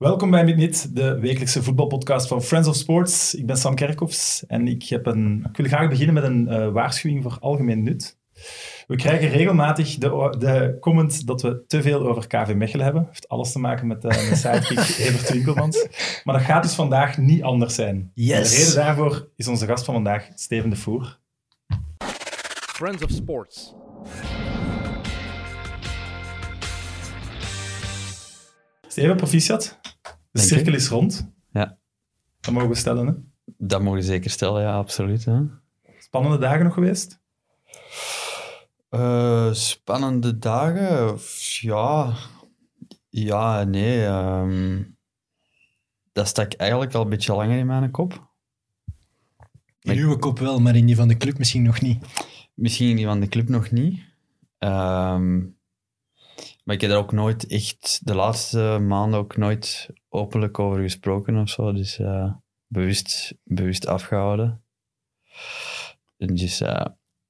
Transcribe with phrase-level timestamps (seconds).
[0.00, 3.34] Welkom bij Niet, de wekelijkse voetbalpodcast van Friends of Sports.
[3.34, 6.72] Ik ben Sam Kerkhoffs en ik, heb een, ik wil graag beginnen met een uh,
[6.72, 8.18] waarschuwing voor algemeen nut.
[8.86, 13.02] We krijgen regelmatig de, de comment dat we te veel over KV Mechelen hebben.
[13.02, 15.86] Dat heeft alles te maken met uh, mijn sidekick Evert Winkelmans.
[16.24, 18.10] Maar dat gaat dus vandaag niet anders zijn.
[18.14, 18.50] Yes.
[18.50, 21.18] De reden daarvoor is onze gast van vandaag, Steven de Voer.
[22.58, 23.74] Friends of Sports.
[28.90, 29.80] Steven, proficiat.
[30.30, 31.32] De cirkel is rond.
[31.50, 31.78] Ja.
[32.40, 33.12] Dat mogen we stellen, hè?
[33.58, 35.24] Dat mogen we zeker stellen, ja, absoluut.
[35.24, 35.40] Hè.
[35.98, 37.20] Spannende dagen nog geweest?
[38.90, 41.18] Uh, spannende dagen?
[41.60, 42.14] Ja,
[43.08, 44.06] ja nee.
[44.06, 44.96] Um,
[46.12, 48.28] dat stak eigenlijk al een beetje langer in mijn kop.
[49.80, 52.04] In uw kop wel, maar in die van de club misschien nog niet.
[52.54, 54.00] Misschien in die van de club nog niet.
[54.58, 55.58] Um,
[56.64, 61.36] maar ik heb er ook nooit echt, de laatste maanden ook nooit openlijk over gesproken
[61.36, 61.72] of zo.
[61.72, 62.32] Dus uh,
[62.66, 64.62] bewust, bewust afgehouden.
[66.16, 66.84] Dus, uh,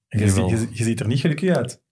[0.09, 1.83] je, je, je, ziet er niet gelukkig uit.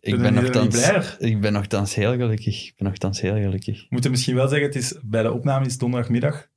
[0.00, 2.66] Ik ben, nogthans, ik ben nogthans heel gelukkig.
[2.68, 3.80] Ik ben nogthans heel gelukkig.
[3.80, 6.50] We moeten misschien wel zeggen, het is, bij de opname is donderdagmiddag.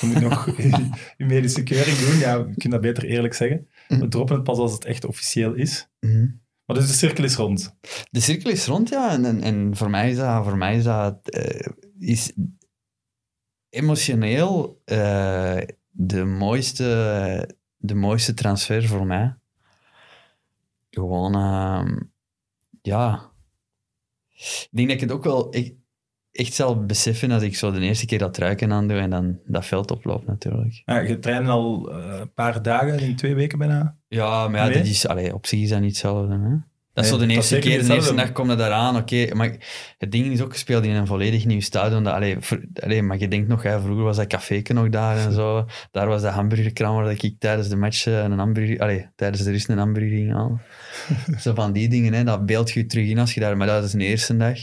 [0.00, 0.56] Je moet nog
[1.16, 2.18] je medische keuring doen.
[2.18, 3.68] Ja, we kunnen dat beter eerlijk zeggen.
[3.88, 5.88] We droppen het pas als het echt officieel is.
[6.00, 6.40] Mm -hmm.
[6.66, 7.76] Maar dus de cirkel is rond.
[8.10, 9.10] De cirkel is rond, ja.
[9.10, 12.32] En, en, voor mij is dat, voor mij is, dat uh, is
[13.68, 19.36] emotioneel uh, de, mooiste, de mooiste transfer voor mij.
[20.90, 21.96] Gewoon, uh,
[22.82, 23.30] ja.
[24.34, 25.72] Ik denk dat ik het ook wel echt,
[26.36, 29.38] echt zal beseffen als ik zo de eerste keer dat ruiken aan doe en dan
[29.46, 30.82] dat veld oploop natuurlijk.
[30.84, 33.96] Ja, je traint al een paar dagen, in twee weken bijna.
[34.08, 36.32] Ja, maar ja, dat is, allee, op zich is dat niet hetzelfde.
[36.32, 36.56] Hè?
[36.96, 39.14] Dat is nee, zo de eerste keer, de eerste dag komt dat eraan, oké.
[39.14, 39.36] Okay.
[39.36, 39.56] Maar
[39.98, 42.04] het ding is ook gespeeld in een volledig nieuw stadion.
[42.04, 45.16] Dat, allee, voor, allee, maar je denkt nog, hè, vroeger was dat café nog daar
[45.16, 45.66] en zo.
[45.90, 48.80] Daar was de hamburgerkraam waar ik tijdens de match een hamburger...
[48.80, 50.60] Allee, tijdens de rust een hamburger ging halen.
[51.42, 53.56] zo van die dingen, hè, dat beeld je terug in als je daar...
[53.56, 54.58] Maar dat is de eerste dag.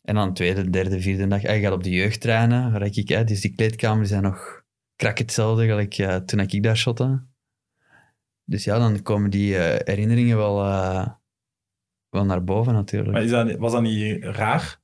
[0.00, 1.42] En dan tweede, derde, vierde dag.
[1.42, 3.08] Je gaat op de jeugd trainen, waar ik...
[3.08, 4.62] Hè, dus die kleedkamers zijn nog
[4.96, 7.28] krak hetzelfde, gelijk toen ik daar shotte.
[8.44, 11.08] Dus ja, dan komen die uh, herinneringen wel, uh,
[12.08, 13.12] wel naar boven natuurlijk.
[13.12, 14.80] Maar is dat, was dat niet raar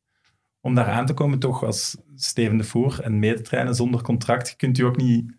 [0.60, 4.02] om daar aan te komen, toch als Steven de Voer en mee te trainen zonder
[4.02, 4.56] contract?
[4.56, 5.36] Kunt u ook niet,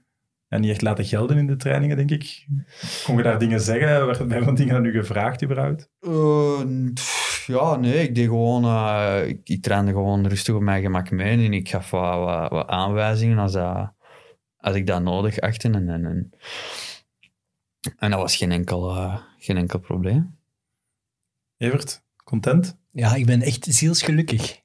[0.48, 2.48] ja, niet echt laten gelden in de trainingen, denk ik.
[3.04, 4.06] Kon je daar dingen zeggen?
[4.06, 5.90] Werden er dingen aan u gevraagd überhaupt?
[6.02, 6.60] Uh,
[7.46, 8.66] ja, nee, ik deed gewoon...
[8.66, 12.52] Uh, ik, ik, trainde gewoon rustig op mijn gemak mee en ik gaf wat, wat,
[12.52, 13.94] wat aanwijzingen als, dat,
[14.58, 15.70] als ik dat nodig achtte.
[15.70, 16.32] En, en, en
[17.96, 20.38] en dat was geen enkel, uh, geen enkel probleem.
[21.58, 22.78] Evert, content?
[22.92, 24.62] Ja, ik ben echt zielsgelukkig.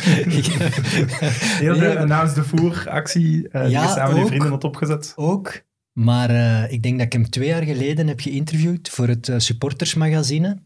[1.64, 5.12] Heel de Announce de Voer-actie uh, die ja, je samen met je vrienden had opgezet.
[5.16, 5.62] Ook,
[5.92, 9.38] maar uh, ik denk dat ik hem twee jaar geleden heb geïnterviewd voor het uh,
[9.38, 10.62] supportersmagazine.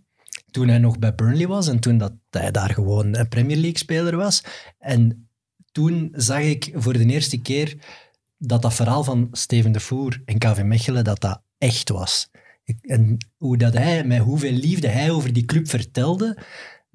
[0.51, 4.17] Toen hij nog bij Burnley was en toen dat hij daar gewoon een Premier League-speler
[4.17, 4.45] was.
[4.79, 5.29] En
[5.73, 7.77] toen zag ik voor de eerste keer
[8.39, 12.31] dat dat verhaal van Steven de Voer en KV Mechelen, dat dat echt was.
[12.81, 16.39] En hoe dat hij, met hoeveel liefde hij over die club vertelde,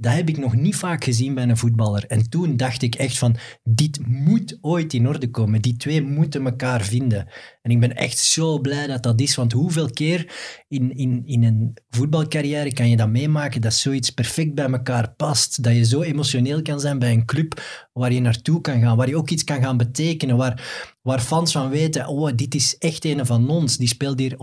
[0.02, 2.06] dat heb ik nog niet vaak gezien bij een voetballer.
[2.06, 5.62] En toen dacht ik echt van, dit moet ooit in orde komen.
[5.62, 7.28] Die twee moeten elkaar vinden.
[7.62, 10.34] En ik ben echt zo blij dat dat is, want hoeveel keer
[10.68, 15.64] in, in, in een voetbalcarrière kan je dat meemaken, dat zoiets perfect bij elkaar past,
[15.64, 17.62] dat je zo emotioneel kan zijn bij een club
[17.94, 21.52] waar je naartoe kan gaan, waar je ook iets kan gaan betekenen, waar, waar fans
[21.52, 24.38] van weten, oh, dit is echt een van ons, die speelt hier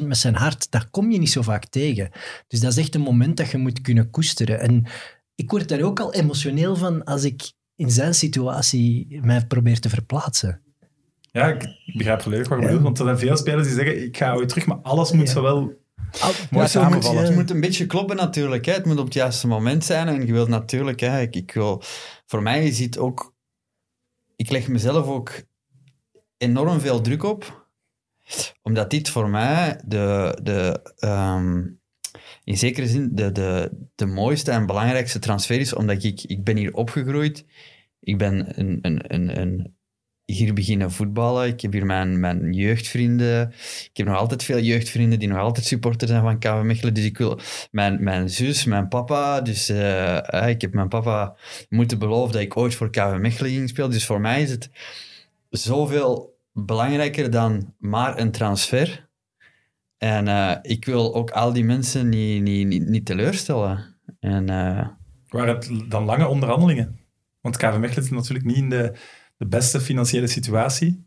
[0.00, 0.70] 100% met zijn hart.
[0.70, 2.10] Daar kom je niet zo vaak tegen.
[2.48, 4.60] Dus dat is echt een moment dat je moet kunnen koesteren.
[4.60, 4.86] En
[5.34, 9.88] ik word daar ook al emotioneel van als ik in zijn situatie mij probeer te
[9.88, 10.60] verplaatsen.
[11.20, 12.70] Ja, ik begrijp volledig wat je ja.
[12.70, 15.26] bedoelt, want er zijn veel spelers die zeggen, ik ga ooit terug, maar alles moet
[15.26, 15.32] ja.
[15.32, 15.72] zo wel
[16.50, 17.24] mooi samenvallen.
[17.24, 18.72] Het moet een beetje kloppen natuurlijk, hè.
[18.72, 21.82] het moet op het juiste moment zijn en je wilt natuurlijk, hè, ik, ik wil,
[22.26, 23.34] voor mij is het ook,
[24.36, 25.32] ik leg mezelf ook
[26.44, 27.68] enorm veel druk op,
[28.62, 31.82] omdat dit voor mij de, de um,
[32.44, 36.56] in zekere zin de, de, de mooiste en belangrijkste transfer is, omdat ik, ik ben
[36.56, 37.44] hier opgegroeid.
[38.00, 39.76] Ik ben een, een, een, een,
[40.24, 41.46] hier beginnen voetballen.
[41.46, 43.48] Ik heb hier mijn, mijn jeugdvrienden.
[43.90, 46.94] Ik heb nog altijd veel jeugdvrienden die nog altijd supporter zijn van KV Mechelen.
[46.94, 47.40] Dus ik wil
[47.70, 49.40] mijn, mijn zus, mijn papa.
[49.40, 51.36] Dus uh, ik heb mijn papa
[51.68, 53.90] moeten beloven dat ik ooit voor KV Mechelen ging spelen.
[53.90, 54.70] Dus voor mij is het
[55.50, 59.08] zoveel belangrijker dan maar een transfer.
[59.98, 63.96] En uh, ik wil ook al die mensen niet, niet, niet, niet teleurstellen.
[64.20, 64.88] En, uh,
[65.28, 66.98] Waren het dan lange onderhandelingen?
[67.40, 68.96] Want KV Mechelen zit natuurlijk niet in de,
[69.36, 71.06] de beste financiële situatie.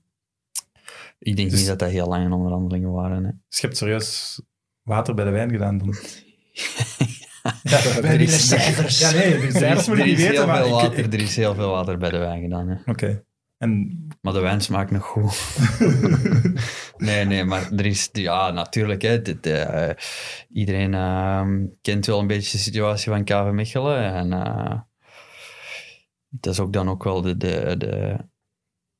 [1.20, 3.24] Ik denk Dus- niet dat dat heel lange onderhandelingen waren.
[3.24, 3.32] Hè.
[3.50, 4.42] Dus je hebt serieus
[4.82, 5.88] water bij de wijn gedaan dan.
[7.64, 7.78] ja,
[8.28, 9.00] cijfers.
[9.00, 10.64] Ja, nee, de cijfers moet je er, niet is weten, heel maar...
[10.64, 12.82] veel water, ik- er is heel veel water bij de wijn gedaan.
[12.86, 13.24] Oké.
[13.58, 15.58] En Maar de wijn smaakt nog goed.
[17.08, 18.10] nee, nee, maar er is...
[18.12, 19.02] Ja, natuurlijk.
[19.02, 19.90] Hè, dit, eh,
[20.50, 24.14] iedereen ehm, kent wel een beetje de situatie van KV Mechelen.
[24.14, 24.80] En eh,
[26.30, 28.18] dat is ook dan ook wel de, de, de,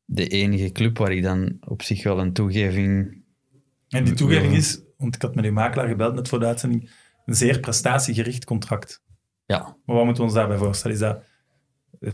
[0.06, 3.26] de enige club waar ik dan op zich wel een toegeving...
[3.88, 6.92] En die toegeving is, want ik had met uw makelaar gebeld net voor de uitzending,
[7.26, 9.04] een zeer prestatiegericht contract.
[9.46, 10.96] Ja, Maar wat moeten we ons daarbij voorstellen?
[10.96, 11.24] Is dat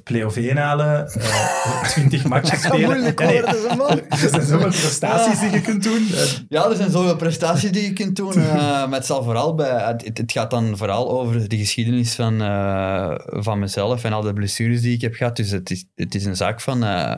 [0.03, 3.01] play-off 1 halen, eh 20 matches spelen?
[3.03, 6.07] Ja, nee, er zijn zoveel prestaties die je kunt doen.
[6.13, 8.33] Eh, Ja, er zijn zoveel prestaties die je kunt doen.
[8.33, 12.41] eh, maar het, zal vooral bij, het, het gaat dan vooral over de geschiedenis van,
[12.41, 15.35] eh, van mezelf en al de blessures die ik heb gehad.
[15.35, 17.13] Dus het is, het is een zaak van, eh,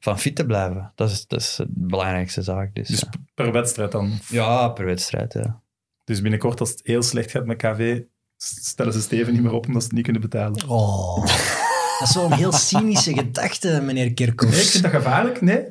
[0.00, 0.92] van fit te blijven.
[0.94, 2.74] Dat is, dat is de belangrijkste zaak.
[2.74, 3.04] Dus, Dus
[3.34, 4.18] per wedstrijd dan.
[4.28, 5.32] ja, per wedstrijd.
[5.32, 5.60] Ja.
[6.04, 8.00] Dus binnenkort, als het heel slecht gaat met KV,
[8.36, 10.68] stellen ze Steven niet meer op omdat ze het niet kunnen betalen.
[10.68, 11.24] Oh,
[12.02, 15.62] dat is zo'n heel cynische gedachte, meneer Nee, ik vind dat gevaarlijk, nee?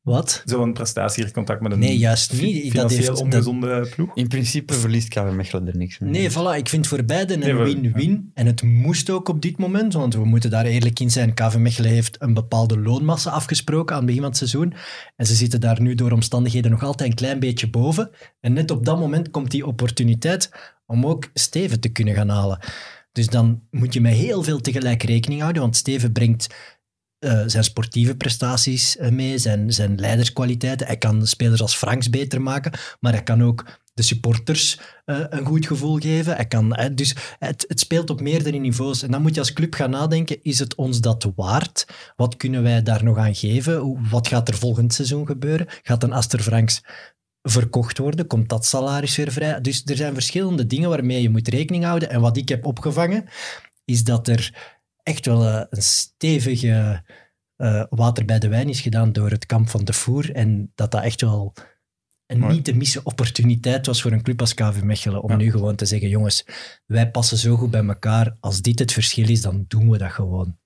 [0.00, 0.42] Wat?
[0.44, 2.62] Zo'n prestatiegericht contract met een Nee, juist niet.
[2.62, 4.10] Dat financieel heeft- dat- ongezonde ploeg.
[4.14, 6.10] In principe verliest KV Mechelen er niks mee.
[6.10, 6.56] Nee, voilà.
[6.56, 8.30] Ik vind voor beiden een win-win.
[8.34, 11.34] En het moest ook op dit moment, want we moeten daar eerlijk in zijn.
[11.34, 14.74] KV Mechelen heeft een bepaalde loonmassa afgesproken aan het begin van het seizoen.
[15.16, 18.10] En ze zitten daar nu door omstandigheden nog altijd een klein beetje boven.
[18.40, 20.50] En net op dat moment komt die opportuniteit
[20.86, 22.58] om ook Steven te kunnen gaan halen.
[23.12, 26.54] Dus dan moet je met heel veel tegelijk rekening houden, want Steven brengt
[27.20, 30.86] eh, zijn sportieve prestaties eh, mee, zijn, zijn leiderskwaliteiten.
[30.86, 35.46] Hij kan spelers als Franks beter maken, maar hij kan ook de supporters eh, een
[35.46, 36.34] goed gevoel geven.
[36.34, 39.02] Hij kan, dus het, het speelt op meerdere niveaus.
[39.02, 41.86] En dan moet je als club gaan nadenken, is het ons dat waard?
[42.16, 44.08] Wat kunnen wij daar nog aan geven?
[44.10, 45.66] Wat gaat er volgend seizoen gebeuren?
[45.82, 46.82] Gaat een Aster Franks
[47.42, 48.26] verkocht worden?
[48.26, 49.60] Komt dat salaris weer vrij?
[49.60, 52.10] Dus er zijn verschillende dingen waarmee je moet rekening houden.
[52.10, 53.24] En wat ik heb opgevangen,
[53.84, 57.02] is dat er echt wel eh, een stevige
[57.56, 60.34] eh, water bij de wijn is gedaan door het kamp van de Voer.
[60.34, 61.52] En dat dat echt wel
[62.26, 62.54] een Mooi.
[62.54, 65.22] niet te missen opportuniteit was voor een club als KV Mechelen.
[65.22, 65.36] Om Ja.
[65.36, 66.44] nu gewoon te zeggen, jongens,
[66.86, 68.36] wij passen zo goed bij elkaar.
[68.40, 70.58] Als dit het verschil is, dan doen we dat gewoon.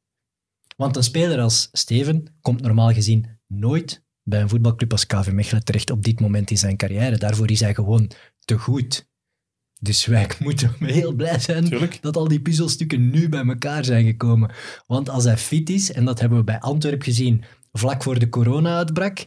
[0.76, 5.64] Want een speler als Steven komt normaal gezien nooit bij een voetbalclub als KV Mechelen
[5.64, 7.16] terecht op dit moment in zijn carrière.
[7.16, 8.10] Daarvoor is hij gewoon
[8.44, 9.08] te goed.
[9.80, 12.02] Dus wij moeten heel blij zijn Tuurlijk.
[12.02, 14.50] dat al die puzzelstukken nu bij elkaar zijn gekomen.
[14.86, 18.28] Want als hij fit is, en dat hebben we bij Antwerp gezien vlak voor de
[18.28, 19.26] corona-uitbrak,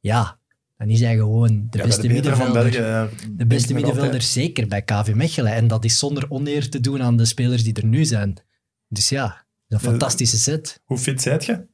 [0.00, 0.38] ja,
[0.76, 2.62] dan is hij gewoon de Ja, beste de middenvelder.
[2.62, 4.24] België, eh, De beste middenvelder altijd.
[4.24, 5.52] zeker bij KV Mechelen.
[5.54, 8.36] En dat is zonder oneer te doen aan de spelers die er nu zijn.
[8.88, 10.80] Dus ja, een fantastische set.
[10.84, 11.66] Hoe fit zijt je?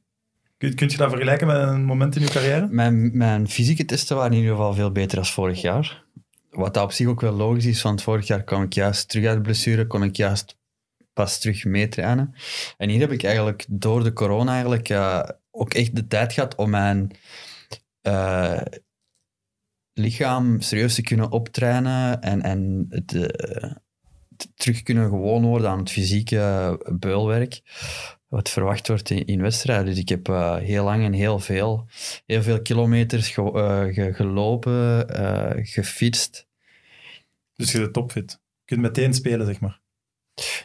[0.57, 2.67] Kun, kunt je dat vergelijken met een moment in je carrière?
[2.67, 6.05] Mijn, mijn fysieke testen waren in ieder geval veel beter dan vorig jaar.
[6.49, 9.25] Wat dat op zich ook wel logisch is, want vorig jaar kwam ik juist terug
[9.25, 10.57] uit blessure, kon ik juist
[11.13, 12.35] pas terug meetrainen.
[12.77, 16.55] En hier heb ik eigenlijk door de corona eigenlijk eh, ook echt de tijd gehad
[16.55, 17.11] om mijn
[18.01, 18.61] eh,
[19.93, 23.71] lichaam serieus te kunnen optrainen en, en het, eh,
[24.55, 27.61] terug kunnen gewoon worden aan het fysieke beulwerk
[28.27, 29.85] wat verwacht wordt in, in wedstrijden.
[29.85, 31.87] Dus ik heb eh, heel lang en heel veel,
[32.25, 36.47] heel veel kilometers ge- eh, ge- gelopen, eh, gefietst.
[37.55, 38.31] Dus je bent topfit.
[38.31, 39.81] Je kunt meteen spelen, zeg maar.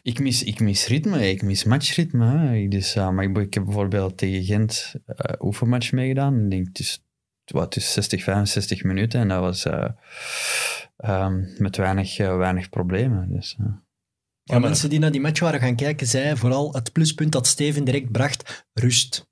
[0.02, 2.69] Ik mis, ik mis ritme, ik mis matchritme.
[2.69, 4.95] Dus, maar ik, ik heb bijvoorbeeld tegen Gent
[5.38, 6.45] oefenmatch meegedaan.
[6.45, 7.04] Ik denk dus,
[7.45, 9.21] wat, dus 60, 65 minuten.
[9.21, 9.88] En dat was eh,
[10.97, 13.28] ehm, met weinig, weinig problemen.
[13.33, 13.57] Dus,
[14.52, 17.47] Ja, maar- mensen die naar die match waren gaan kijken, zeiden vooral het pluspunt dat
[17.47, 19.30] Steven direct bracht, rust.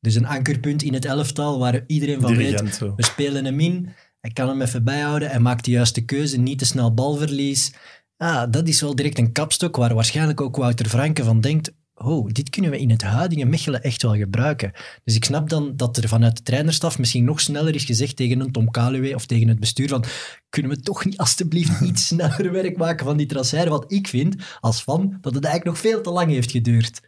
[0.00, 2.92] Dus een ankerpunt in het elftal waar iedereen van weet, zo.
[2.96, 3.88] we spelen hem in,
[4.20, 7.72] hij kan hem even bijhouden, hij maakt de juiste keuze, niet te snel balverlies.
[8.16, 12.28] Ah, dat is wel direct een kapstok waar waarschijnlijk ook Wouter Franke van denkt, oh,
[12.32, 14.72] dit kunnen we in het huidige Mechelen echt wel gebruiken.
[15.04, 18.40] Dus ik snap dan dat er vanuit de trainerstaf misschien nog sneller is gezegd tegen
[18.40, 20.04] een Tom Kaluwe of tegen het bestuur van,
[20.48, 23.68] kunnen we toch niet alstublieft iets sneller werk maken van die transfer?
[23.68, 27.00] Want ik vind, als fan, dat het eigenlijk nog veel te lang heeft geduurd.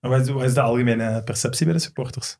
[0.00, 2.38] Wat wat is de algemene perceptie bij de supporters?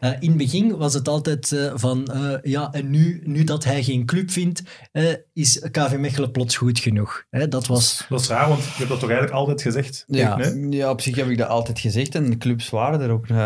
[0.00, 3.64] Eh, in het begin was het altijd eh, van, eh, ja, en nu, nu dat
[3.64, 7.24] hij geen club vindt, eh, is KV Mechelen plots goed genoeg.
[7.30, 8.06] Hè, dat was...
[8.08, 10.04] Dat is raar, want je hebt dat toch eigenlijk altijd gezegd?
[10.06, 10.36] Ja.
[10.36, 10.68] Nee?
[10.70, 12.14] Ja, op zich heb ik dat altijd gezegd.
[12.14, 13.26] En de clubs waren er ook.
[13.28, 13.36] eh,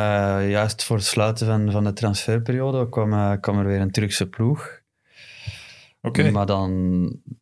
[0.51, 4.83] juist voor het sluiten van, van de transferperiode kwam, kwam er weer een Turkse ploeg.
[6.03, 6.31] Oké.
[6.31, 6.73] Maar dan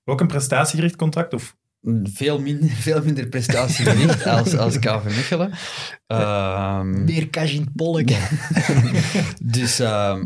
[0.05, 1.35] Ook een prestatiegericht contract?
[1.35, 1.57] Of
[2.19, 5.53] veel minder, veel minder prestatiegericht als, als KV Mechelen.
[6.07, 7.73] Ehm, Meer cash in
[9.43, 10.25] dus, ehm,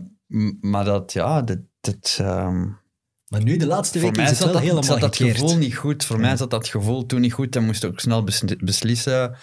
[0.60, 1.58] maar dat, ja, dat...
[1.80, 2.64] dat ehm,
[3.28, 5.38] Maar nu, de laatste week, is het zat wel dat, helemaal zat dat gekeerd.
[5.38, 6.04] gevoel niet goed.
[6.04, 7.52] Voor mij zat dat gevoel toen niet goed.
[7.52, 9.36] Dan moest ik ook snel bes- beslissen.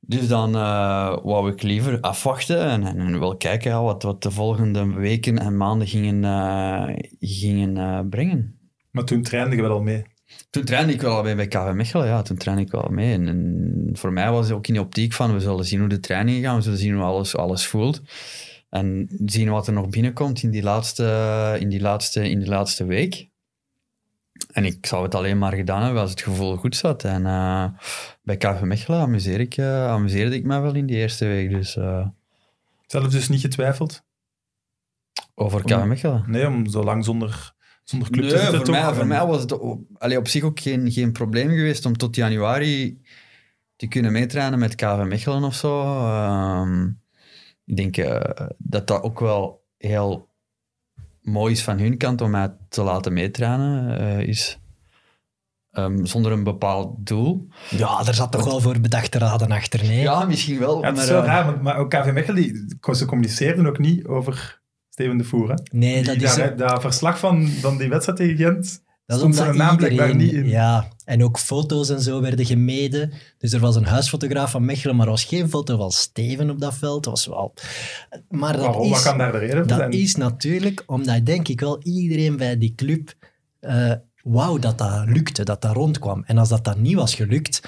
[0.00, 4.22] Dus dan eh, wou ik liever afwachten en, en, en wel kijken ja, wat, wat
[4.22, 8.58] de volgende weken en maanden gingen, eh, gingen eh, brengen.
[8.90, 10.04] Maar toen trainde je wel al mee.
[10.50, 13.12] Toen trainde ik wel al bij, KV Mechelen, ja, toen trainde ik wel mee.
[13.12, 15.88] En, en voor mij was het ook in de optiek van, we zullen zien hoe
[15.88, 18.02] de trainingen gaan, we zullen zien hoe alles, alles voelt.
[18.70, 22.84] En zien wat er nog binnenkomt in die laatste, in die laatste, in die laatste
[22.84, 23.30] week.
[24.52, 27.04] En ik zou het alleen maar gedaan hebben als het gevoel goed zat.
[27.04, 27.64] En eh,
[28.22, 31.50] bij KV Mechelen amuseer ik, eh, amuseerde ik me wel in die eerste week.
[31.50, 32.06] Dus eh,
[32.86, 34.02] Zelf dus niet getwijfeld?
[35.34, 36.24] over KV Mechelen.
[36.26, 37.52] Nee, om zo lang zonder,
[37.84, 38.74] zonder club te zitten voor toch?
[38.74, 41.86] mij, voor En- mij was het op, allee, op zich ook geen, geen probleem geweest
[41.86, 43.00] om tot januari
[43.76, 45.80] te kunnen meetrainen met KV Mechelen of zo.
[45.82, 46.86] Ehm,
[47.64, 50.28] ik denk eh, dat dat ook wel heel
[51.22, 53.98] mooi is van hun kant om mij te laten meetrainen.
[53.98, 54.58] eh, is
[55.70, 57.48] ehm, zonder een bepaald doel.
[57.70, 60.00] Ja, daar zat toch wel voor bedachte raden achter, nee?
[60.00, 60.80] Ja, misschien wel.
[60.80, 63.66] Ja, het is maar, wel eh, raar, want, maar ook KV Mechelen, die, ze communiceerden
[63.66, 64.61] ook niet over
[64.92, 65.48] Steven de Voer.
[65.48, 65.54] Hè?
[65.72, 66.34] Nee, dat Die- is...
[66.34, 70.32] dat, dat verslag van, van die wedstrijd tegen Gent, Dat stond zijn naam blijkbaar niet
[70.32, 70.48] in.
[70.48, 73.12] Ja, en ook foto's en zo werden gemeden.
[73.38, 76.60] Dus er was een huisfotograaf van Mechelen, maar er was geen foto van Steven op
[76.60, 77.04] dat veld.
[77.04, 77.54] Dat was wel...
[78.28, 78.82] Maar dat, Waarom?
[78.84, 79.90] is, Wat kan daar de reden voor dat zijn?
[79.90, 83.12] is natuurlijk omdat, denk ik wel, iedereen bij die club
[83.60, 86.22] eh wou dat dat lukte, dat dat rondkwam.
[86.26, 87.60] En als dat dan niet was gelukt,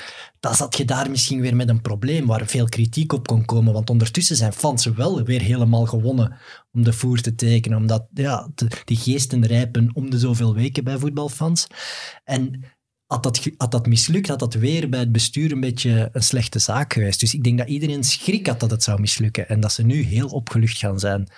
[0.44, 3.72] dan zat je daar misschien weer met een probleem waar veel kritiek op kon komen.
[3.72, 6.36] Want ondertussen zijn fans wel weer helemaal gewonnen
[6.72, 7.78] om de voer te tekenen.
[7.78, 11.66] Omdat ja, de, die geesten rijpen om de zoveel weken bij voetbalfans.
[12.24, 12.64] En
[13.06, 16.58] had dat, had dat mislukt, had dat weer bij het bestuur een beetje een slechte
[16.58, 17.20] zaak geweest.
[17.20, 19.48] Dus ik denk dat iedereen schrik had dat het zou mislukken.
[19.48, 21.28] En dat ze nu heel opgelucht gaan zijn.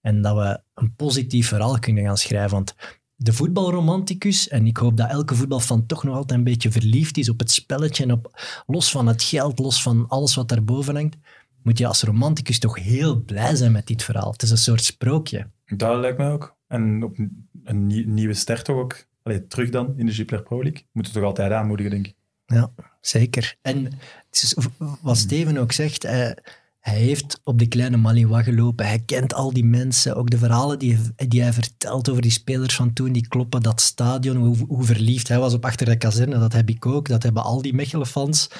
[0.00, 2.50] En dat we een positief verhaal kunnen gaan schrijven.
[2.50, 2.74] Want
[3.22, 7.28] de voetbalromanticus, en ik hoop dat elke voetbalfan toch nog altijd een beetje verliefd is
[7.28, 11.16] op het spelletje en op, los van het geld, los van alles wat daarboven hangt,
[11.62, 14.32] moet je als romanticus toch heel blij zijn met dit verhaal.
[14.32, 15.50] Het is een soort sprookje.
[15.66, 16.56] Dat lijkt mij ook.
[16.68, 19.04] En op een, een nie- nieuwe ster toch ook.
[19.22, 20.84] Allee, terug dan in de Jupiler Pro League.
[20.92, 22.14] Moeten toch altijd aanmoedigen, denk ik.
[22.46, 23.56] Ja, zeker.
[23.62, 24.56] En het is
[25.00, 26.36] wat Steven ook zegt, hij,
[26.80, 28.86] hij heeft op de kleine Malinois gelopen.
[28.86, 30.16] Hij kent al die mensen.
[30.16, 33.60] Ook de verhalen die, hij- die hij vertelt over die spelers van toen, die kloppen,
[33.62, 36.38] dat stadion, hoe, hoe verliefd hij was op achter de kazerne.
[36.38, 37.08] Dat heb ik ook.
[37.08, 38.50] Dat hebben al die Mechelen-fans.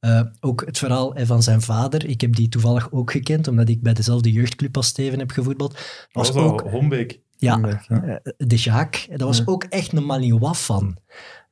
[0.00, 2.06] Eh, ook het verhaal van zijn vader.
[2.06, 5.72] Ik heb die toevallig ook gekend, omdat ik bij dezelfde jeugdclub als Steven heb gevoetbald.
[5.72, 7.20] Dat Was was ook Hombeek.
[7.36, 8.02] ja, Hombeek, ja.
[8.02, 9.42] eh, de Jacques, dat was Ja.
[9.46, 10.96] ook echt een Malinois-fan.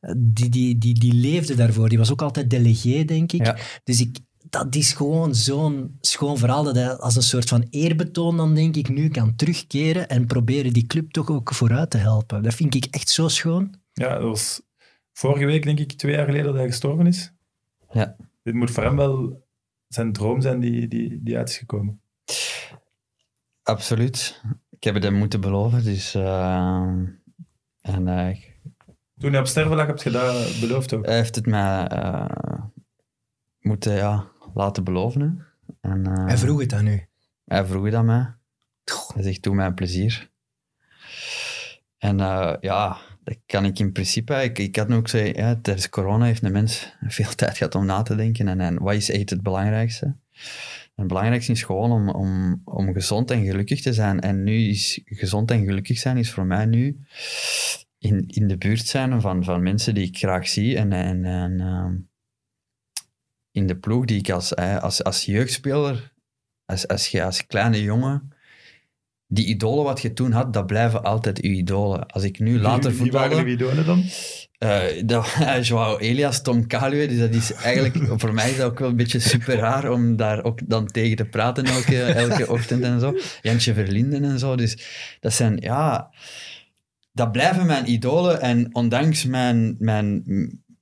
[0.00, 1.88] Eh, Die, die, die, die leefde daarvoor.
[1.88, 3.46] Die was ook altijd delegé, denk ik.
[3.46, 3.56] Ja.
[3.84, 4.18] Dus ik,
[4.52, 8.76] dat is gewoon zo'n schoon verhaal dat hij als een soort van eerbetoon dan, denk
[8.76, 12.42] ik, nu kan terugkeren en proberen die club toch ook vooruit te helpen.
[12.42, 13.74] Dat vind ik echt zo schoon.
[13.92, 14.62] Ja, dat was
[15.12, 17.32] vorige week, denk ik, twee jaar geleden dat hij gestorven is.
[17.92, 18.16] Ja.
[18.42, 19.46] Dit moet voor hem wel
[19.88, 22.00] zijn droom zijn die, die, die uit is gekomen.
[23.62, 24.42] Absoluut.
[24.70, 26.14] Ik heb het hem moeten beloven, dus...
[26.14, 26.92] eh,
[27.80, 28.36] en eh,
[29.18, 31.06] Toen hij op sterven lag, heb je dat beloofd ook.
[31.06, 32.64] hij heeft het mij eh,
[33.60, 35.20] moeten ja, laten beloven.
[35.20, 35.28] hè.
[35.90, 37.06] En, eh, Hij vroeg het aan u.
[37.44, 38.34] Hij vroeg het aan mij.
[39.14, 40.30] Hij zegt, doe mij een plezier.
[41.98, 44.34] En eh, ja, dat kan ik in principe...
[44.34, 45.18] Ik, ik had nu ook zo...
[45.18, 48.48] Ja, tijdens corona heeft een mens veel tijd gehad om na te denken.
[48.48, 50.06] En, en wat is echt het belangrijkste?
[50.94, 54.20] En het belangrijkste is gewoon om, om, om gezond en gelukkig te zijn.
[54.20, 57.00] En nu is gezond en gelukkig zijn is voor mij nu
[57.98, 60.76] in, in de buurt zijn van, van mensen die ik graag zie.
[60.76, 61.94] En, en, en ehm,
[63.52, 66.12] in de ploeg die ik als, eh, als, als jeugdspeler
[66.66, 68.32] als, als je als kleine jongen,
[69.26, 72.06] die idolen wat je toen had, dat blijven altijd je idolen.
[72.06, 74.04] Als ik nu later Wie- Wie waren de idolen dan?
[74.58, 75.26] eh dat,
[75.66, 77.96] Joao Elias, Tom Kaluwe, dus dat is eigenlijk...
[78.20, 81.16] voor mij is dat ook wel een beetje super raar om daar ook dan tegen
[81.16, 83.16] te praten elke, elke ochtend en zo.
[83.42, 84.56] Jantje Verlinden en zo.
[84.56, 84.78] Dus
[85.20, 86.10] dat zijn, ja...
[87.14, 89.76] Dat blijven mijn idolen en ondanks mijn...
[89.78, 90.24] mijn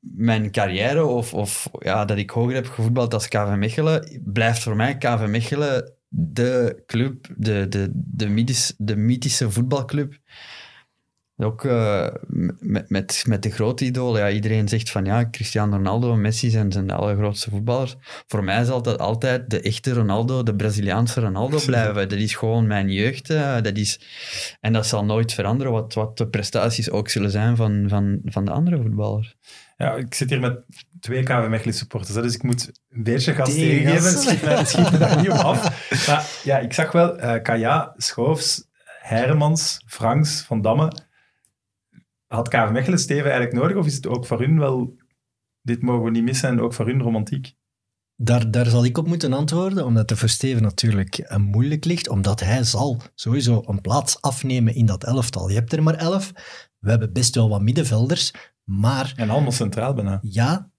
[0.00, 4.76] mijn carrière of, of ja, dat ik hoger heb gevoetbald als KV Mechelen, blijft voor
[4.76, 10.18] mij KV Mechelen de club, de, de, de, mythisch, de mythische voetbalclub
[11.36, 12.08] Ook uh,
[12.60, 14.20] met, met, met de grote idolen.
[14.20, 17.96] Ja, iedereen zegt van ja, Cristiano Ronaldo Messi zijn, zijn de allergrootste voetballers.
[18.26, 22.08] Voor mij zal dat altijd de echte Ronaldo, de Braziliaanse Ronaldo blijven.
[22.08, 23.30] Dat is gewoon mijn jeugd.
[23.30, 24.00] Uh, dat is,
[24.60, 28.44] en dat zal nooit veranderen, wat, wat de prestaties ook zullen zijn van, van, van
[28.44, 29.36] de andere voetballers.
[29.80, 30.64] Ja, ik zit hier met
[31.00, 34.18] twee KV Mechelen supporters, dus ik moet een beetje gas tegengeven.
[34.18, 36.06] Schiet me, schiet me daar niet op af.
[36.06, 38.68] Maar ja, ik zag wel uh, Kaya, Schoofs,
[39.00, 40.92] Hermans, Franks, Van Damme.
[42.26, 44.96] Had KV Mechelen Steven eigenlijk nodig, of is het ook voor hun wel...
[45.62, 47.52] Dit mogen we niet missen en ook voor hun romantiek?
[48.16, 52.08] Daar, daar zal ik op moeten antwoorden, omdat het voor Steven natuurlijk uh, moeilijk ligt,
[52.08, 55.48] omdat hij zal sowieso een plaats afnemen in dat elftal.
[55.48, 56.32] Je hebt er maar elf.
[56.78, 58.32] We hebben best wel wat middenvelders,
[58.70, 59.12] maar...
[59.16, 60.18] En allemaal centraal bijna.
[60.22, 60.70] Ja,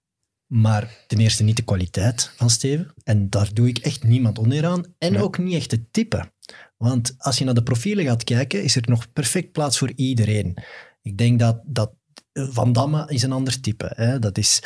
[0.46, 2.94] maar ten eerste niet de kwaliteit van Steven.
[3.04, 4.84] En daar doe ik echt niemand oneer aan.
[4.98, 6.32] En ook niet echt het type.
[6.76, 10.56] Want als je naar de profielen gaat kijken, is er nog perfect plaats voor iedereen.
[11.02, 11.92] Ik denk dat, dat
[12.32, 13.92] Van Damme is een ander type.
[13.94, 14.18] Hè.
[14.18, 14.62] Dat is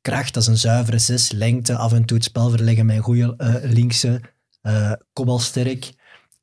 [0.00, 1.30] kracht, dat is een zuivere zes.
[1.30, 4.20] Lengte, af en toe het spel verleggen met een goede uh, linkse.
[4.62, 5.92] Uh, kopbalsterk.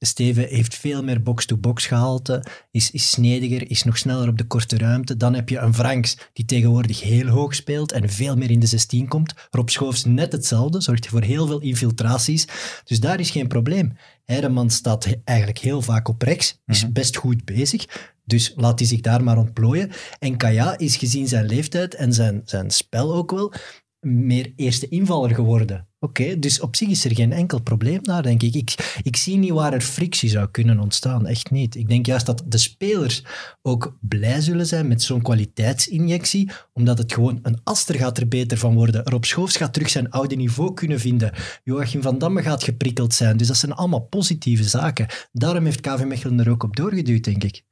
[0.06, 4.78] Steven heeft veel meer box-to-box gehalte, is, is snediger, is nog sneller op de korte
[4.78, 5.18] ruimte.
[5.18, 8.68] Dan heb je een Franks die tegenwoordig heel hoog speelt en veel meer in de
[8.68, 9.34] 16 komt.
[9.52, 12.48] Rob Schoofs net hetzelfde, zorgt voor heel veel infiltraties.
[12.84, 13.98] Dus daar is geen probleem.
[14.26, 16.92] Heideman staat eigenlijk heel vaak op rechts, is mhm.
[16.92, 18.12] best goed bezig.
[18.26, 19.92] Dus laat hij zich daar maar ontplooien.
[20.20, 23.54] En Kaya is gezien zijn leeftijd en zijn, zijn spel ook wel
[24.00, 25.88] meer eerste invaller geworden.
[26.04, 28.54] Oké, dus op zich is er geen enkel probleem daar, denk ik.
[28.54, 29.00] ik.
[29.04, 31.76] Ik zie niet waar er frictie zou kunnen ontstaan, echt niet.
[31.76, 33.24] Ik denk juist dat de spelers
[33.62, 38.58] ook blij zullen zijn met zo'n kwaliteitsinjectie, omdat het gewoon een aster gaat er beter
[38.58, 39.04] van worden.
[39.04, 41.34] Rob Schoofs gaat terug zijn oude niveau kunnen vinden.
[41.64, 43.38] Joachim van Damme gaat geprikkeld zijn.
[43.38, 45.08] Dus dat zijn allemaal positieve zaken.
[45.32, 47.64] Daarom heeft KV Mechelen er ook op doorgeduwd, denk ik.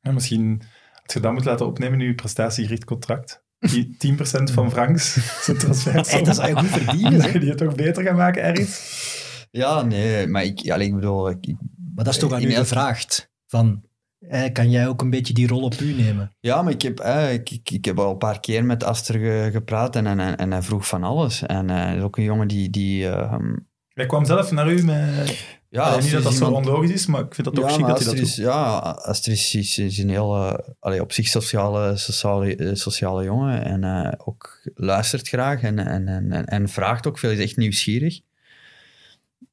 [0.00, 0.62] Misschien
[1.02, 3.43] als je dat moet laten opnemen in je prestatiegericht contract.
[3.68, 5.92] 10% van Franks zijn transfer.
[5.92, 7.18] Hey, dat zou je goed verdienen.
[7.22, 9.02] dat je die het toch beter gaan maken ergens?
[9.50, 11.30] Ja, nee, maar ik, ja, ik bedoel...
[11.30, 11.46] Ik,
[11.94, 13.32] maar dat is toch aan u gevraagd?
[13.46, 13.82] Van,
[14.18, 16.36] eh, kan jij ook een beetje die rol op u nemen?
[16.40, 19.50] Ja, maar ik heb, eh, ik, ik, ik, heb al een paar keer met Aster
[19.50, 21.42] gepraat en, en, en hij vroeg van alles.
[21.42, 22.70] En hij uh, is ook een jongen die...
[22.70, 23.38] die uh,
[23.94, 25.46] hij kwam zelf naar u met...
[25.74, 27.86] Ja, Allee, niet dat dat zo onlogisch is, maar ik vind dat ook ja, chic
[27.86, 30.34] dat hij dat is, Ja, Astrid is, is, een heel,
[30.78, 36.08] allee, op zich sociale, sociale, uh, sociale jongen en uh, ook luistert graag en, en,
[36.08, 38.20] en, en, vraagt ook veel, is echt nieuwsgierig.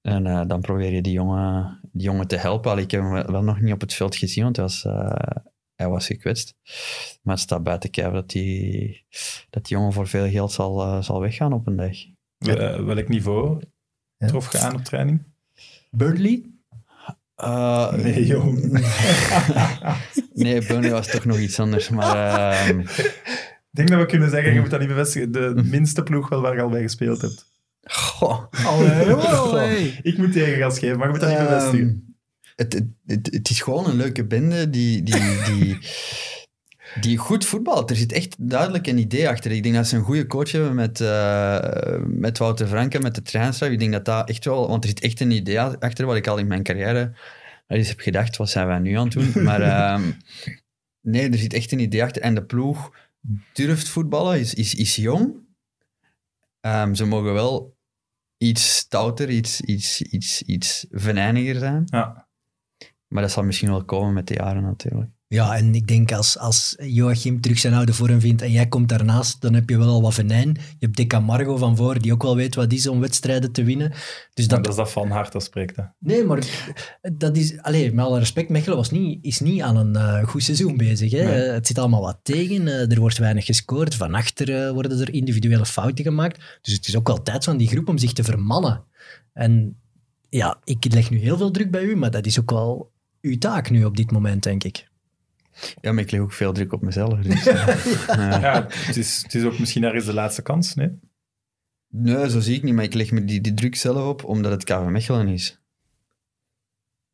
[0.01, 2.71] En dan probeer je die jongen, die jongen te helpen.
[2.71, 4.83] Allee, ik heb hem wel nog niet op het veld gezien, want hij was,
[5.75, 6.55] hij was gekwetst.
[7.21, 9.05] Maar het staat buiten kijf dat die,
[9.49, 11.97] dat die jongen voor veel geld zal, zal weggaan op een dag.
[12.85, 13.61] Welk niveau
[14.17, 15.30] trof je aan op training?
[15.91, 16.45] Burnley?
[17.37, 18.71] Uh, nee, jong.
[20.33, 21.89] nee, Burnley was toch nog iets anders.
[21.89, 22.77] Maar, uh...
[22.79, 26.41] Ik denk dat we kunnen zeggen, je moet dat niet bevestigen, de minste ploeg wel
[26.41, 27.51] waar je al bij gespeeld hebt.
[27.83, 28.45] Goh.
[28.65, 29.99] Allee, allee.
[30.03, 32.15] Ik moet tegengas geven, maar je moet dat niet ehm, bevestigen.
[32.55, 35.77] Het, het, het, het, is gewoon een leuke bende die, die, die,
[36.99, 37.89] die goed voetbalt.
[37.89, 39.51] Er zit echt duidelijk een idee achter.
[39.51, 43.21] Ik denk dat ze een goede coach hebben met, uh, met Wouter Franke, met de
[43.21, 43.69] trainerstaf.
[43.69, 44.67] Ik denk dat dat echt wel...
[44.67, 47.13] Want er zit echt een idee achter wat ik al in mijn carrière
[47.67, 49.43] eens heb gedacht, wat zijn wij nu aan het doen?
[49.47, 50.07] Maar uh,
[51.01, 52.21] nee, er zit echt een idee achter.
[52.21, 52.95] En de ploeg
[53.53, 55.35] durft voetballen, is, is, is jong.
[56.61, 57.77] Um, ze mogen wel
[58.37, 61.83] iets stouter, iets, iets, iets, iets venijniger zijn.
[61.85, 62.27] Ja.
[63.07, 65.09] Maar dat zal misschien wel komen met de jaren natuurlijk.
[65.31, 68.89] Ja, en ik denk als, als Joachim terug zijn oude vorm vindt en jij komt
[68.89, 70.47] daarnaast, dan heb je wel al wat venijn.
[70.53, 73.63] Je hebt Dick Margo van voor, die ook wel weet wat is om wedstrijden te
[73.63, 73.91] winnen.
[74.33, 75.75] Dus dat, dat is dat van hart spreekt.
[75.75, 75.83] Hè?
[75.99, 76.69] Nee, maar
[77.13, 77.61] dat is...
[77.61, 81.11] Allez, met alle respect, Mechelen was niet, is niet aan een uh, goed seizoen bezig.
[81.11, 81.23] Hè?
[81.23, 83.95] het zit allemaal wat tegen, uh, er wordt weinig gescoord.
[83.95, 86.59] Van achter worden er individuele fouten gemaakt.
[86.61, 88.83] Dus het is ook wel tijd van die groep om zich te vermannen.
[89.33, 89.77] En
[90.29, 92.91] ja, ik leg nu heel veel druk bij u, maar dat is ook wel
[93.21, 94.89] uw taak nu op dit moment, denk ik.
[95.81, 97.19] Ja, maar ik leg ook veel druk op mezelf.
[97.19, 97.43] Dus,
[98.15, 100.99] ja, het is, het is ook misschien ergens de laatste kans, nee?
[101.87, 104.51] Nee, zo zie ik niet, maar ik leg me die, die druk zelf op omdat
[104.51, 105.61] het KV Mechelen is.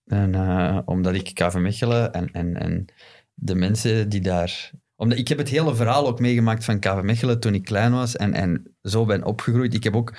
[0.06, 2.86] En uh, omdat ik KV Mechelen en, en, en
[3.34, 4.72] de mensen die daar...
[4.96, 8.16] Omdat ik heb het hele verhaal ook meegemaakt van KV Mechelen toen ik klein was
[8.16, 9.74] en, en zo ben opgegroeid.
[9.74, 10.14] Ik heb ook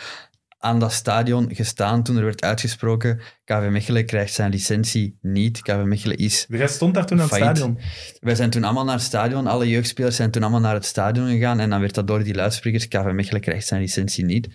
[0.59, 5.63] aan dat stadion gestaan toen er werd uitgesproken KV Mechelen krijgt zijn licentie niet.
[5.63, 7.79] KV Mechelen is Jij stond daar toen aan het stadion?
[8.21, 9.47] Wij zijn toen allemaal naar het stadion.
[9.47, 12.35] Alle jeugdspelers zijn toen allemaal naar het stadion gegaan en dan werd dat door die
[12.35, 14.49] luidsprekers KV Mechelen krijgt zijn licentie niet.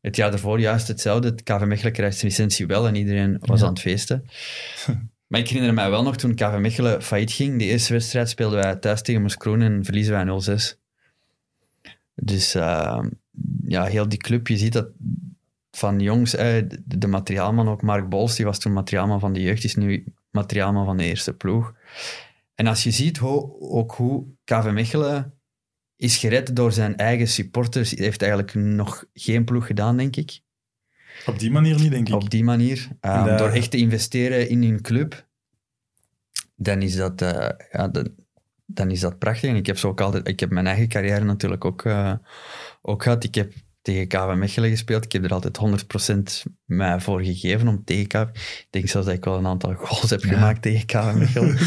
[0.00, 1.34] Het jaar daarvoor juist hetzelfde.
[1.34, 4.24] KV Mechelen krijgt zijn licentie wel en iedereen was aan het feesten.
[5.30, 7.58] Maar ik herinner mij wel nog toen KV Mechelen failliet ging.
[7.58, 10.78] De eerste wedstrijd speelden wij thuis tegen Moeskroen en verliezen wij 0-6.
[12.14, 13.02] Dus uh,
[13.64, 14.88] ja, heel die club, je ziet dat
[15.70, 19.64] van jongs, eh, de, materiaalman ook, Mark Bols, die was toen materiaalman van de jeugd,
[19.64, 21.74] is nu materiaalman van de eerste ploeg.
[22.54, 25.40] En als je ziet ho, ook hoe KV Mechelen
[25.96, 30.40] is gered door zijn eigen supporters, heeft eigenlijk nog geen ploeg gedaan, denk ik.
[31.26, 32.14] Op die manier niet, denk ik.
[32.14, 32.88] Op die manier.
[33.00, 33.34] Um, de...
[33.34, 35.26] Door echt te investeren in hun club,
[36.56, 38.14] dan is dat, uh, ja, de,
[38.66, 39.50] dan is dat prachtig.
[39.50, 42.14] En ik heb, zo ook altijd, ik heb mijn eigen carrière natuurlijk ook, uh,
[42.82, 43.24] ook gehad.
[43.24, 45.04] Ik heb tegen KV Mechelen gespeeld.
[45.04, 45.58] Ik heb er altijd
[46.46, 48.28] 100% mij voor gegeven om tegen KV...
[48.36, 50.32] Ik denk zelfs dat ik wel een aantal goals heb ja.
[50.32, 51.58] gemaakt tegen KV Mechelen.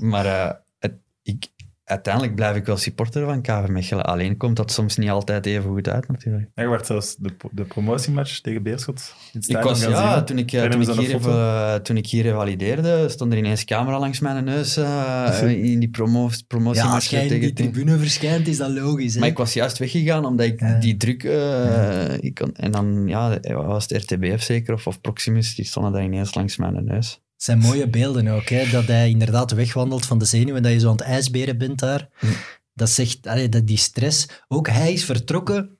[0.10, 1.46] maar uh, het, ik,
[1.84, 4.04] uiteindelijk blijf ik wel supporter van KV Mechelen.
[4.04, 6.48] Alleen komt dat soms niet altijd even goed uit, natuurlijk.
[6.54, 10.48] Je werd zelfs de, de promotiematch tegen Beerschot in het ik was, Ja, toen ik,
[10.48, 14.78] toen, ik hier even, toen ik hier revalideerde, stond er ineens camera langs mijn neus
[14.78, 15.42] uh,
[15.72, 16.88] in die promo promotiematch.
[16.88, 19.14] Ja, als jij in die tribune verschijnt, is dat logisch.
[19.14, 19.20] Hè?
[19.20, 20.78] Maar ik was juist weggegaan, omdat ik ja.
[20.78, 21.22] die druk...
[21.22, 22.08] Uh, ja.
[22.20, 26.04] ik kon, en dan, ja, was het RTBF zeker, of, of Proximus, die stonden daar
[26.04, 28.48] ineens langs mijn neus zijn mooie beelden ook.
[28.48, 28.70] Hè?
[28.70, 32.08] Dat hij inderdaad wegwandelt van de zenuwen, dat je zo aan het ijsberen bent daar.
[32.18, 32.26] Hm.
[32.74, 34.26] Dat zegt, allee, dat die stress.
[34.48, 35.78] Ook hij is vertrokken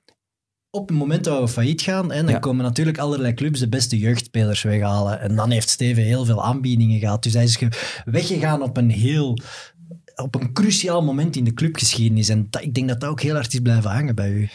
[0.69, 2.11] op het moment dat we failliet gaan.
[2.11, 2.39] En dan ja.
[2.39, 5.19] komen natuurlijk allerlei clubs de beste jeugdspelers weghalen.
[5.19, 7.23] En dan heeft Steven heel veel aanbiedingen gehad.
[7.23, 7.59] Dus hij is
[8.05, 9.37] weggegaan op een heel
[10.15, 12.29] op een cruciaal moment in de clubgeschiedenis.
[12.29, 14.49] En dat, ik denk dat dat ook heel hard is blijven hangen bij u.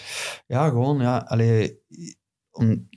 [0.47, 1.17] Ja, gewoon, ja.
[1.17, 1.79] Allee,
[2.51, 2.89] om,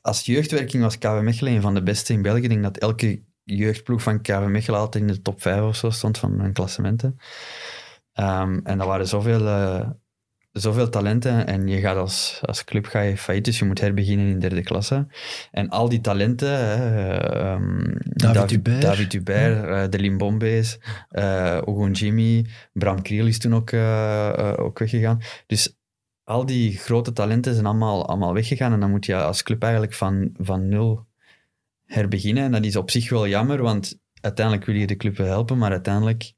[0.00, 2.42] als jeugdwerking was KW Mechelen een van de beste in België.
[2.42, 5.90] Ik denk dat elke jeugdploeg van KV Mechelen altijd in de top 5 of zo
[5.90, 7.18] stond van mijn klassementen.
[8.20, 9.88] Um, en dat waren zoveel, uh,
[10.52, 14.26] zoveel talenten en je gaat als, als club ga je failliet, dus je moet herbeginnen
[14.26, 15.06] in derde klasse.
[15.50, 19.82] En al die talenten, uh, um, David, David Hubert, David Hubert ja.
[19.82, 20.78] uh, de Limbombe's,
[21.10, 23.72] uh, Ogun Jimmy, Bram Kriel is toen ook,
[24.58, 25.20] ook weggegaan.
[25.46, 25.76] Dus
[26.24, 29.94] al die grote talenten zijn allemaal, allemaal weggegaan en dan moet je als club eigenlijk
[29.94, 31.06] van, van nul
[31.84, 32.44] herbeginnen.
[32.44, 35.70] En dat is op zich wel jammer, want uiteindelijk wil je de club helpen, maar
[35.70, 36.32] uiteindelijk,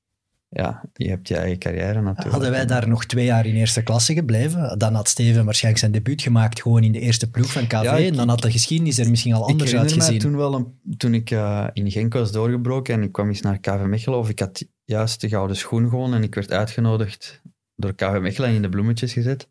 [0.48, 2.30] ja, je hebt je eigen carrière natuurlijk.
[2.30, 5.92] Hadden wij daar nog twee jaar in eerste klasse gebleven, dan had Steven waarschijnlijk zijn
[5.92, 7.82] debuut gemaakt gewoon in de eerste ploeg van KV.
[7.82, 10.14] Ja, ik, en dan had de geschiedenis er misschien al anders uitgezien.
[10.14, 13.40] Ik toen wel, een, toen ik uh, in Genk was doorgebroken en ik kwam eens
[13.40, 17.42] naar KV Mechelen, of ik had juist de gouden schoen gewoon en ik werd uitgenodigd
[17.76, 19.48] door KV Mechelen in de bloemetjes gezet.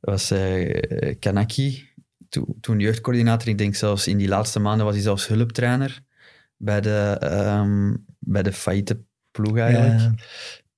[0.00, 1.88] Dat was uh, Kanaki,
[2.60, 6.02] toen jeugdcoördinator, ik denk zelfs in die laatste maanden was hij zelfs hulptrainer
[6.56, 10.00] bij de, um, bij de failliete ploeg eigenlijk.
[10.00, 10.14] Ja.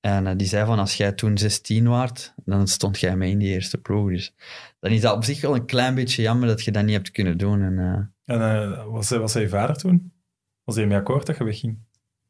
[0.01, 3.39] En uh, die zei van, als jij toen 16 waart, dan stond jij mee in
[3.39, 4.11] die eerste ploeg.
[4.11, 4.35] Dus
[4.81, 7.11] dan is dat op zich wel een klein beetje jammer dat je dat niet hebt
[7.11, 7.63] kunnen doen.
[7.63, 10.13] En, uh, en uh, was, was hij je vader toen?
[10.65, 11.79] Was hij mee akkoord dat je wegging?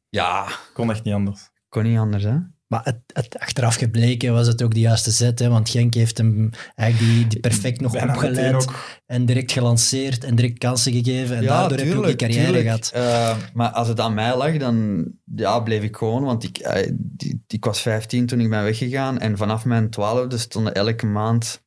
[0.08, 0.48] Ja.
[0.72, 1.50] Kon echt niet anders.
[1.68, 2.38] Kon niet anders, hè?
[2.74, 6.18] Maar het, het, achteraf gebleken was het ook de juiste zet, hè, want Genk heeft
[6.18, 8.66] hem eigenlijk die, die perfect nog Bijna opgeleid
[9.06, 12.28] en direct gelanceerd en direct kansen gegeven en ja, daardoor tuurlijk, heb je ook die
[12.28, 12.64] carrière tuurlijk.
[12.64, 12.92] gehad.
[12.96, 16.92] Uh, maar als het aan mij lag, dan ja, bleef ik gewoon, want ik, uh,
[16.96, 21.63] die, ik was 15 toen ik ben weggegaan en vanaf mijn twaalfde stonden elke maand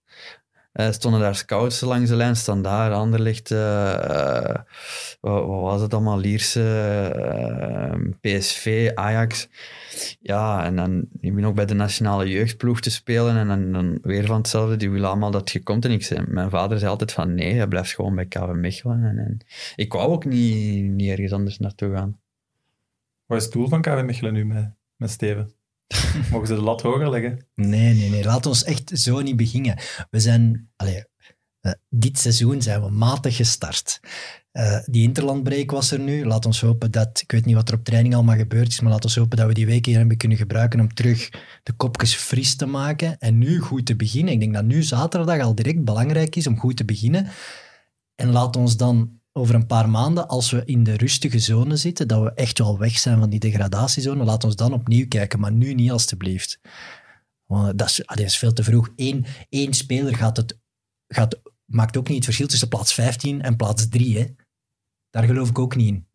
[0.78, 4.56] uh, stonden daar scouts langs de lijn, standaard, Anderlecht, uh, uh,
[5.20, 6.62] wat, wat, was het allemaal, Lierse,
[8.22, 9.50] PSV, Ajax.
[10.22, 13.98] Ja, en dan ik ben ook bij de nationale jeugdploeg te spelen en dan, dan
[14.02, 15.86] weer van hetzelfde, die willen allemaal dat je komt.
[15.86, 19.04] En ik zei, mijn vader zei altijd van nee, hij blijft gewoon bij KV Mechelen.
[19.04, 19.38] En, en
[19.76, 22.20] ik wou ook niet, niet ergens anders naartoe gaan.
[23.26, 25.57] Wat is het doel van KV Mechelen nu met, met Steven?
[26.32, 27.46] Mogen ze de lat hoger leggen?
[27.56, 28.24] Nee, nee, nee.
[28.24, 29.80] Laat ons echt zo niet beginnen.
[30.10, 30.70] We zijn...
[31.62, 34.00] Uh, dit seizoen zijn we matig gestart.
[34.52, 36.26] Uh, die interlandbreek was er nu.
[36.26, 37.22] Laat ons hopen dat...
[37.22, 39.48] Ik weet niet wat er op training allemaal gebeurd is, maar laat ons hopen dat
[39.48, 41.30] we die weken hier hebben kunnen gebruiken om terug
[41.64, 44.34] de kopjes fris te maken en nu goed te beginnen.
[44.34, 47.28] Ik denk dat nu zaterdag al direct belangrijk is om goed te beginnen.
[48.16, 52.08] En laat ons dan over een paar maanden, als we in de rustige zone zitten,
[52.08, 55.40] dat we echt wel weg zijn van die degradatiezone, laat ons dan opnieuw kijken.
[55.40, 56.60] Maar nu niet, alstublieft.
[57.46, 58.90] Want dat is, dat is veel te vroeg.
[58.96, 60.58] Eén, één speler gaat het,
[61.08, 64.18] gaat, maakt ook niet het verschil tussen plaats 15 en plaats 3.
[64.18, 64.26] Hè.
[65.10, 66.06] Daar geloof ik ook niet in.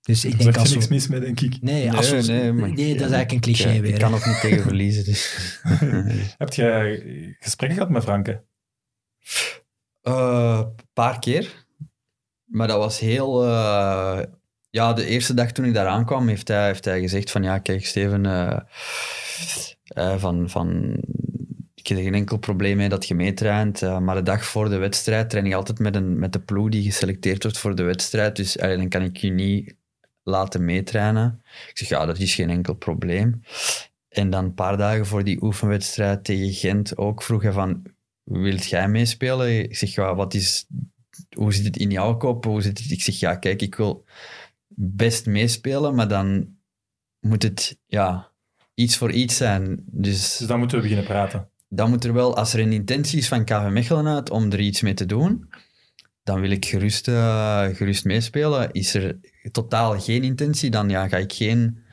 [0.00, 1.62] Dus ik denk als er niks mis mee, denk ik.
[1.62, 3.92] Nee, als nee, we, nee, maar, nee, dat is eigenlijk een cliché ik, weer.
[3.92, 5.04] Ik kan ook niet tegen verliezen.
[5.04, 5.38] Dus.
[6.38, 8.44] Heb je gesprekken gehad met Franke?
[10.02, 11.63] Een uh, paar keer.
[12.54, 13.44] Maar dat was heel...
[13.44, 14.20] Uh,
[14.70, 17.58] ja, de eerste dag toen ik daar aankwam, heeft hij, heeft hij gezegd van ja,
[17.58, 18.58] kijk Steven, uh,
[19.98, 20.96] uh, van, van,
[21.74, 24.76] ik heb er geen enkel probleem mee dat je meetraint, maar de dag voor de
[24.76, 28.36] wedstrijd train ik altijd met, een, met de ploeg die geselecteerd wordt voor de wedstrijd.
[28.36, 29.76] Dus dan kan ik je niet
[30.22, 31.42] laten meetrainen.
[31.68, 33.40] Ik zeg, ja, dat is geen enkel probleem.
[34.08, 37.82] En dan een paar dagen voor die oefenwedstrijd tegen Gent ook vroeg hij van,
[38.24, 39.58] wilt jij meespelen?
[39.58, 40.66] Ik zeg, ja, wat is,
[41.34, 42.44] hoe zit het in jouw kop?
[42.44, 42.90] Hoe zit het?
[42.90, 44.04] Ik zeg, ja, kijk, ik wil
[44.76, 46.56] best meespelen, maar dan
[47.20, 48.30] moet het, ja,
[48.74, 49.82] iets voor iets zijn.
[49.86, 51.48] Dus Dus dan moeten we beginnen praten.
[51.68, 54.60] dan moet er wel, als er een intentie is van KV Mechelen uit om er
[54.60, 55.48] iets mee te doen,
[56.22, 58.72] dan wil ik gerust, eh, gerust meespelen.
[58.72, 59.18] Is er
[59.52, 61.83] totaal geen intentie, dan ja, ga ik geen,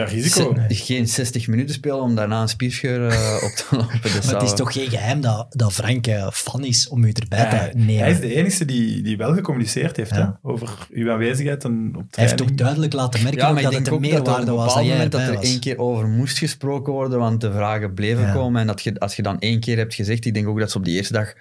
[0.00, 0.54] Ja, risico.
[0.68, 4.00] geen 60 minuten spelen om daarna een spierscheur eh, op te lopen.
[4.02, 7.10] Dus Maar het is toch geen geheim dat, dat Frank eh, fan is om u
[7.12, 7.98] erbij Ja, te nemen.
[7.98, 10.38] hij is de enige die, die wel gecommuniceerd heeft Ja.
[10.42, 13.62] hè, over uw aanwezigheid en op Hij heeft toch duidelijk laten merken Ja, ook maar
[13.62, 15.34] dat ik het denk een ook dat er op meerwaarde was dat jij dat er
[15.34, 15.44] was.
[15.44, 18.32] één keer over moest gesproken worden, want de vragen bleven Ja.
[18.32, 18.60] komen.
[18.60, 20.78] En dat je, als je dan één keer hebt gezegd, ik denk ook dat ze
[20.78, 21.32] op die eerste dag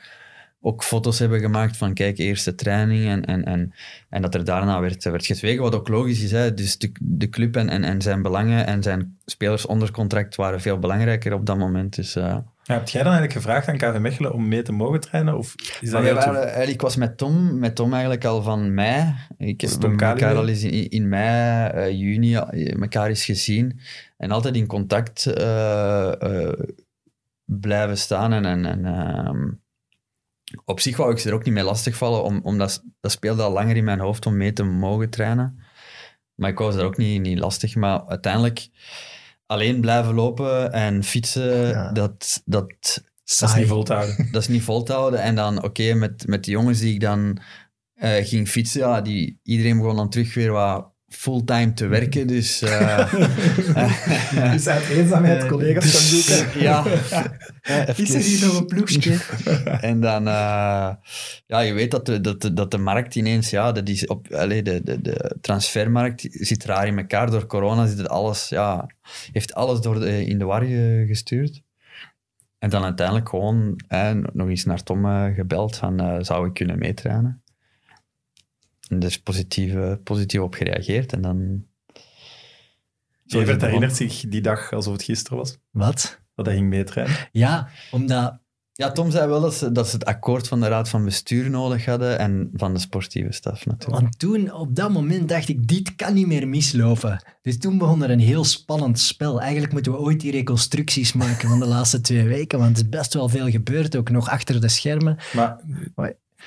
[0.61, 3.73] ook foto's hebben gemaakt van kijk, eerste training en, en, en,
[4.09, 6.31] en dat er daarna werd, werd gezwegen, wat ook logisch is.
[6.31, 6.53] Hè?
[6.53, 10.61] Dus de, de club en, en, en zijn belangen en zijn spelers onder contract waren
[10.61, 11.95] veel belangrijker op dat moment.
[11.95, 14.99] Dus, eh, Ja, heb jij dan eigenlijk gevraagd aan KV Mechelen om mee te mogen
[14.99, 15.37] trainen?
[15.37, 19.13] Of is dat waren, ik was met Tom, met Tom eigenlijk al van mei.
[19.37, 23.79] Ik is heb elkaar al eens in, in mei, eh, juni eh, elkaar eens gezien.
[24.17, 26.59] En altijd in contact eh, eh,
[27.45, 28.33] blijven staan.
[28.33, 29.47] En, en, en ehm,
[30.65, 33.51] op zich wou ik ze er ook niet mee lastigvallen, om, omdat dat speelde al
[33.51, 35.59] langer in mijn hoofd om mee te mogen trainen.
[36.35, 37.75] Maar ik wou ze er ook niet, niet lastig.
[37.75, 38.69] Maar uiteindelijk
[39.45, 41.91] alleen blijven lopen en fietsen, Ja.
[41.91, 42.67] dat, dat,
[43.39, 44.27] Dat is niet vol te houden.
[44.31, 45.21] dat is niet vol te houden.
[45.21, 47.39] En dan, oké, met, met de jongens die ik dan
[47.93, 52.27] eh, ging fietsen, ja, die, iedereen begon dan terug weer wat fulltime te werken.
[52.27, 53.13] Dus eh,
[54.53, 56.61] Dus uit eenzaamheid Eh, collega's kan zoeken.
[56.61, 56.83] ja,
[57.95, 59.17] Is er hier nog een ploegje?
[59.81, 60.89] en dan, eh,
[61.45, 64.33] ja, je weet dat de, dat, de, dat de markt ineens, ja, dat is op,
[64.33, 67.31] allee, de, de, de transfermarkt zit raar in elkaar.
[67.31, 68.89] Door corona zit het alles, ja,
[69.31, 71.61] heeft alles door de, in de war ge- gestuurd.
[72.59, 76.53] En dan uiteindelijk gewoon eh, nog eens naar Tom eh, gebeld van, eh, zou ik
[76.53, 77.43] kunnen meetrainen?
[78.89, 81.13] En daar is positief, eh, positief op gereageerd.
[81.13, 81.67] En dan...
[83.25, 86.19] Evert herinnert zich die dag alsof het gisteren was, Wat?
[86.35, 87.15] dat hij ging meetrainen.
[87.31, 88.39] Ja, omdat...
[88.73, 91.49] Ja, Tom zei wel dat ze, dat ze het akkoord van de raad van bestuur
[91.49, 94.01] nodig hadden en van de sportieve staf natuurlijk.
[94.01, 97.23] Want toen, op dat moment, dacht ik, dit kan niet meer mislopen.
[97.41, 99.41] Dus toen begon er een heel spannend spel.
[99.41, 102.89] Eigenlijk moeten we ooit die reconstructies maken van de laatste twee weken, want er is
[102.89, 105.17] best wel veel gebeurd, ook nog achter de schermen.
[105.33, 105.59] Maar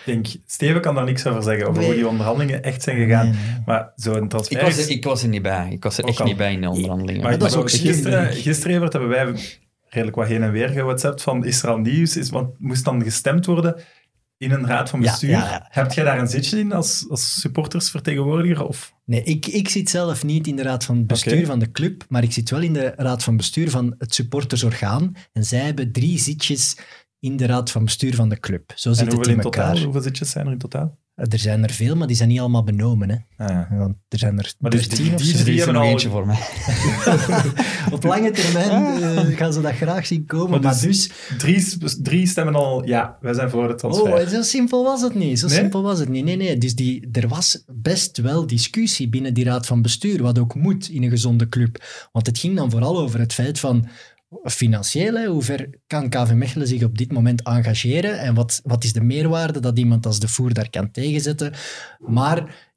[0.04, 1.86] denk, Steven kan daar niks over zeggen, over Nee.
[1.86, 3.24] hoe die onderhandelingen echt zijn gegaan.
[3.30, 3.62] Nee, nee.
[3.66, 4.56] Maar zo'n transfer...
[4.56, 5.68] Ik was, er, ik was er niet bij.
[5.70, 6.26] Ik was er Ook echt al.
[6.26, 7.22] niet bij in de onderhandelingen.
[7.22, 9.34] Maar, dat is maar ook gisteren, gisteren Evert, hebben wij
[9.88, 12.16] redelijk wat heen en weer gewhatsappt van is er al nieuws?
[12.16, 13.76] Is, want moest dan gestemd worden
[14.38, 15.30] in een raad van bestuur.
[15.30, 15.66] ja, ja.
[15.68, 18.66] Heb jij daar een zitje in als, als supportersvertegenwoordiger?
[18.66, 18.94] Of?
[19.04, 22.22] Nee, ik, ik zit zelf niet in de raad van bestuur van de club, maar
[22.22, 25.12] ik zit wel in de raad van bestuur van het supportersorgaan.
[25.32, 26.76] En zij hebben drie zitjes
[27.22, 28.72] in de raad van bestuur van de club.
[28.74, 29.66] Zo En zit het hoeveel in in elkaar.
[29.68, 29.84] totaal?
[29.84, 31.00] Hoeveel zitjes zijn er in totaal?
[31.14, 33.08] Er zijn er veel, maar die zijn niet allemaal benomen.
[33.10, 33.44] Hè.
[33.44, 33.76] Ah, ja.
[33.76, 36.08] Want er zijn er Maar dus 13 die- of die er er hebben al- eentje
[36.08, 36.38] voor mij.
[37.92, 40.50] Op lange termijn eh, gaan ze dat graag zien komen.
[40.50, 41.36] Maar Maar, dus- dus...
[41.38, 44.12] Drie, drie stemmen al, ja, wij zijn voor de transfer.
[44.22, 45.38] Oh, zo simpel was het niet.
[45.38, 45.56] Zo Nee?
[45.56, 46.24] simpel was het niet.
[46.24, 46.58] Nee, nee.
[46.58, 50.88] Dus die, er was best wel discussie binnen die raad van bestuur, wat ook moet
[50.88, 51.84] in een gezonde club.
[52.12, 53.88] Want het ging dan vooral over het feit van
[54.44, 58.84] financieel, hè, hoe ver kan KV Mechelen zich op dit moment engageren en wat, wat
[58.84, 61.52] is de meerwaarde dat iemand als de voer daar kan tegenzetten.
[61.98, 62.70] Maar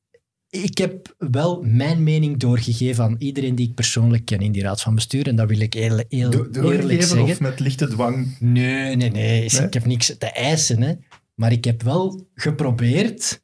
[0.49, 4.81] ik heb wel mijn mening doorgegeven aan iedereen die ik persoonlijk ken in die raad
[4.81, 7.21] van bestuur en dat wil ik heel, heel Do- eerlijk zeggen.
[7.23, 8.35] of met lichte dwang?
[8.39, 9.43] Nee, nee, Nee?
[9.45, 10.93] Ik heb niks te eisen, hè.
[11.35, 13.41] Maar ik heb wel geprobeerd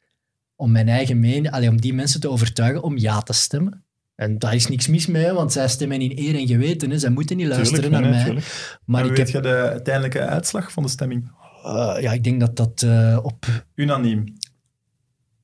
[0.56, 3.86] om mijn eigen mening, allee, om die mensen te overtuigen om ja te stemmen.
[4.21, 6.89] En daar is niks mis mee, want zij stemmen in eer en geweten.
[6.89, 6.99] Hè.
[6.99, 8.23] Zij moeten niet luisteren naar nee, mij.
[8.23, 8.79] tuurlijk.
[8.86, 11.31] Maar ik weet heb, je de uiteindelijke uitslag van de stemming?
[11.63, 14.23] eh, ja, ik denk dat dat eh, op Unaniem.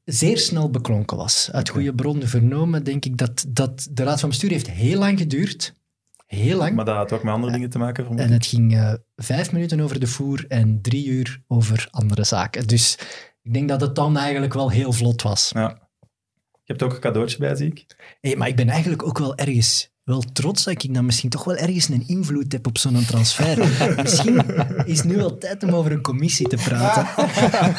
[0.03, 1.49] zeer snel beklonken was.
[1.51, 5.19] Uit goede bronnen vernomen, denk ik dat, dat de raad van bestuur heeft heel lang
[5.19, 5.73] geduurd.
[6.25, 6.75] Heel lang.
[6.75, 8.03] Maar dat had ook met andere dingen te maken.
[8.03, 12.23] vermoed En het ging eh, vijf minuten over de voer en drie uur over andere
[12.23, 12.67] zaken.
[12.67, 12.97] Dus
[13.41, 15.51] ik denk dat het dan eigenlijk wel heel vlot was.
[15.53, 15.86] Ja.
[16.67, 17.85] Je hebt ook een cadeautje bij, zie ik.
[18.21, 21.43] Hey, maar ik ben eigenlijk ook wel ergens wel trots dat ik dan misschien toch
[21.43, 23.57] wel ergens een invloed heb op zo'n transfer.
[24.03, 24.45] misschien
[24.85, 27.01] is het nu wel tijd om over een commissie te praten.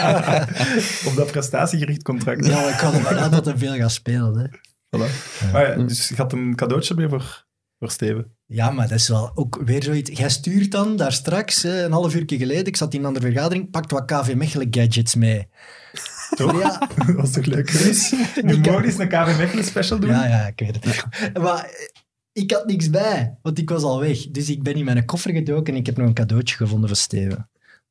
[1.10, 2.46] Op dat prestatiegericht contract.
[2.46, 4.36] Ja, maar ik ga ervan uit dat er veel gaat spelen.
[4.38, 4.46] Hè.
[4.96, 5.12] Voilà.
[5.52, 7.46] Maar ja, dus je had een cadeautje mee voor,
[7.78, 8.36] voor Steven.
[8.46, 10.18] Ja, maar dat is wel ook weer zoiets.
[10.18, 13.70] Jij stuurt dan daar straks, een half uur geleden, ik zat in een andere vergadering,
[13.70, 15.48] pakt wat KV Mechelen gadgets mee.
[16.36, 16.60] Toch?
[16.62, 18.12] Ja, Dat was toch leuk geweest?
[18.42, 20.10] Nu Ik- mogen eens een KV Mechelen special doen.
[20.10, 21.04] ja, ja, ik weet het.
[21.42, 21.70] Maar eh,
[22.32, 24.30] ik had niks bij, want ik was al weg.
[24.30, 26.98] Dus ik ben in mijn koffer gedoken en ik heb nog een cadeautje gevonden voor
[26.98, 27.48] Steven.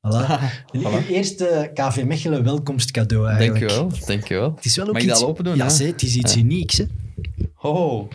[0.08, 0.41] Voilà.
[0.71, 1.08] Een Voilà.
[1.10, 3.60] eerste KV Mechelen welkomstcadeau eigenlijk.
[3.69, 4.54] Dankjewel, dankjewel.
[4.56, 5.19] Het is wel ook Mag ik iets...
[5.19, 5.56] dat open doen?
[5.56, 6.39] Ja, zé, het is iets Ja.
[6.39, 6.78] unieks.
[6.78, 6.86] Hè?
[7.62, 8.10] Oh,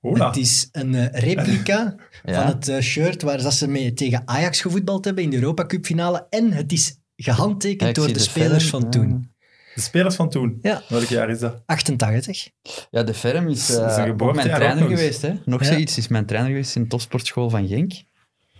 [0.00, 0.26] Hola.
[0.26, 2.34] Het is een eh, replica Ja.
[2.42, 5.66] van het eh, shirt waar dat ze mee tegen Ajax gevoetbald hebben in de Europa
[5.66, 6.26] Cup finale.
[6.30, 8.98] En het is gehandtekend Ja, door de, de spelers film, van ja.
[8.98, 9.30] toen.
[9.74, 10.58] De spelers van toen.
[10.62, 10.82] Ja.
[10.88, 11.62] Welk jaar is dat?
[11.66, 12.48] 88.
[12.90, 15.22] Ja, de Ferm is, is eh, ook mijn trainer ook geweest.
[15.22, 15.32] Hè?
[15.44, 15.66] Nog Ja.
[15.66, 17.92] zoiets, is mijn trainer geweest in de topsportschool van Genk.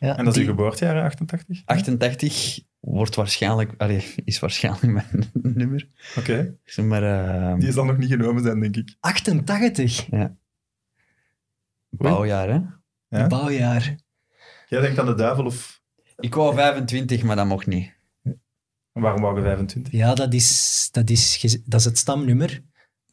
[0.00, 1.62] Ja, En dat is uw geboortejaar, 88?
[1.64, 5.86] 88 wordt waarschijnlijk, allee, is waarschijnlijk mijn nummer.
[6.16, 6.54] Oké.
[6.82, 8.96] Maar, eh, Die zal nog niet genomen zijn, denk ik.
[9.00, 10.06] 88,
[11.90, 12.60] bouwjaar, hè?
[13.08, 13.26] Ja?
[13.26, 13.94] bouwjaar.
[14.68, 15.80] Jij denkt aan de duivel of...
[16.16, 17.92] Ik wou 25, maar dat mocht niet.
[18.92, 19.92] Waarom wou je 25?
[19.92, 22.60] Ja, dat is, dat, is, dat is het stamnummer.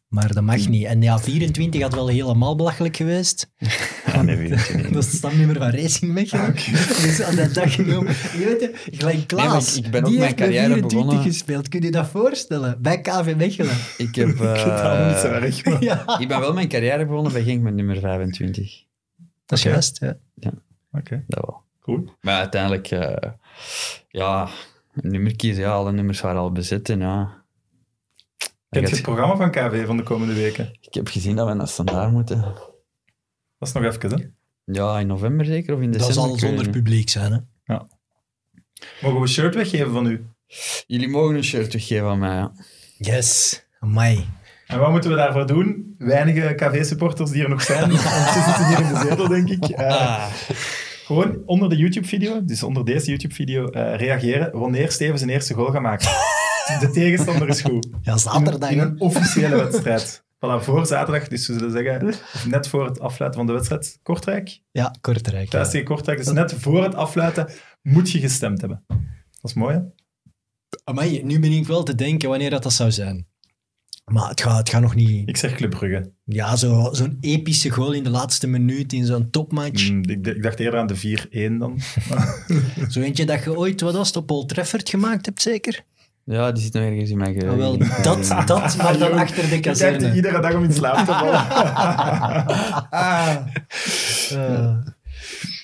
[0.08, 0.86] Maar dat mag niet.
[0.86, 3.48] En ja, 24 had wel helemaal belachelijk geweest.
[4.06, 4.90] Ah, nee, 24.
[4.92, 6.54] Dat is het stamnummer van Racing Mechelen.
[6.56, 8.14] Dus aan dat dag genomen.
[8.14, 11.24] Je weet het, Glenn Klaas, maar ik- ik ben ook die mijn carrière 24 begonnen.
[11.32, 11.70] gespeeld.
[11.70, 12.82] Kun je dat voorstellen?
[12.82, 13.76] Bij KV Mechelen.
[13.98, 14.28] Ik heb...
[14.36, 16.20] Ik het allemaal niet zo eh, erg, ja.
[16.20, 18.84] ik ben wel mijn carrière begonnen bij Genk met nummer 25.
[19.46, 19.74] Dat is Oké.
[19.74, 20.00] juist,
[20.36, 20.52] ja.
[20.92, 21.64] Oké, Dat wel.
[21.82, 22.10] cool.
[22.22, 23.32] Maar uiteindelijk, eh,
[24.10, 24.50] ja,
[24.94, 27.44] een nummer kiezen, ja, alle nummers waren al bezet en ja.
[28.70, 30.78] Kent je het programma van KV van de komende weken?
[30.82, 32.42] ik heb gezien dat we naar Standaard moeten.
[32.42, 34.26] Dat is nog even, hè?
[34.74, 36.24] Ja, in november zeker, of in Dat december.
[36.24, 37.40] zal ik weet zonder publiek zijn, hè.
[39.02, 40.26] Mogen we een shirt weggeven van u?
[40.88, 42.52] Jullie mogen een shirt teruggeven aan mij, ja.
[42.98, 44.26] Yes, amai.
[44.68, 45.96] En wat moeten we daarvoor doen?
[45.98, 49.70] Weinige KV-supporters die er nog zijn, want ze zitten hier in de zetel, denk ik.
[49.70, 50.26] Eh,
[51.06, 55.72] gewoon onder de YouTube-video, dus onder deze YouTube-video, eh, reageren wanneer Steven zijn eerste goal
[55.72, 56.08] gaat maken.
[56.80, 57.88] De tegenstander is goed.
[58.02, 58.70] Ja, zaterdag.
[58.70, 60.24] In een officiële wedstrijd.
[60.36, 62.14] Voilà, voor zaterdag, dus we zullen zeggen,
[62.50, 64.60] net voor het afluiten van de wedstrijd, Kortrijk.
[64.72, 65.50] Ja, Kortrijk.
[65.50, 65.72] Thuis Ja.
[65.72, 67.50] tegen Kortrijk, dus net voor het afluiten
[67.82, 68.84] moet je gestemd hebben.
[69.42, 69.82] Dat is mooi, hè?
[70.84, 73.28] Amai, nu ben ik wel te denken wanneer dat, dat zou zijn.
[74.06, 75.30] Maar het gaat, het gaat nog niet...
[75.30, 76.12] Ik zeg Club Brugge.
[76.24, 79.90] Ja, zo- zo'n epische goal in de laatste minuut in zo'n topmatch.
[79.90, 81.80] Mm, ik, ik dacht eerder aan de 4-1 dan.
[82.90, 85.84] Zo eentje dat je ooit, wat was het, op Old Trafford gemaakt hebt, zeker?
[86.24, 87.60] Ja, die zit nog ergens in mijn Ah, geheugen.
[87.60, 90.14] wel, dat, dat, maar dan Jong, achter de kazerne.
[90.16, 91.46] iedere dag om in slaap te vallen.
[92.90, 94.78] Ah.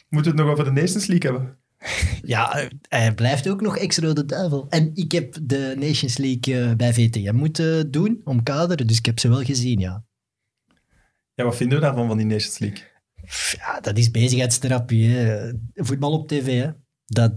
[0.09, 1.57] Moeten we het nog over de Nations League hebben?
[2.21, 4.65] Ja, hij blijft ook nog ex-rode duivel.
[4.69, 9.19] En ik heb de Nations League eh, bij VTM moeten doen, omkaderen, dus ik heb
[9.19, 10.03] ze wel gezien, ja.
[11.33, 12.83] Ja, wat vinden we daarvan, van die Nations League?
[13.57, 15.09] Ja, dat is bezigheidstherapie.
[15.09, 15.51] Hè.
[15.73, 16.69] Voetbal op tv, hè.
[17.05, 17.33] dat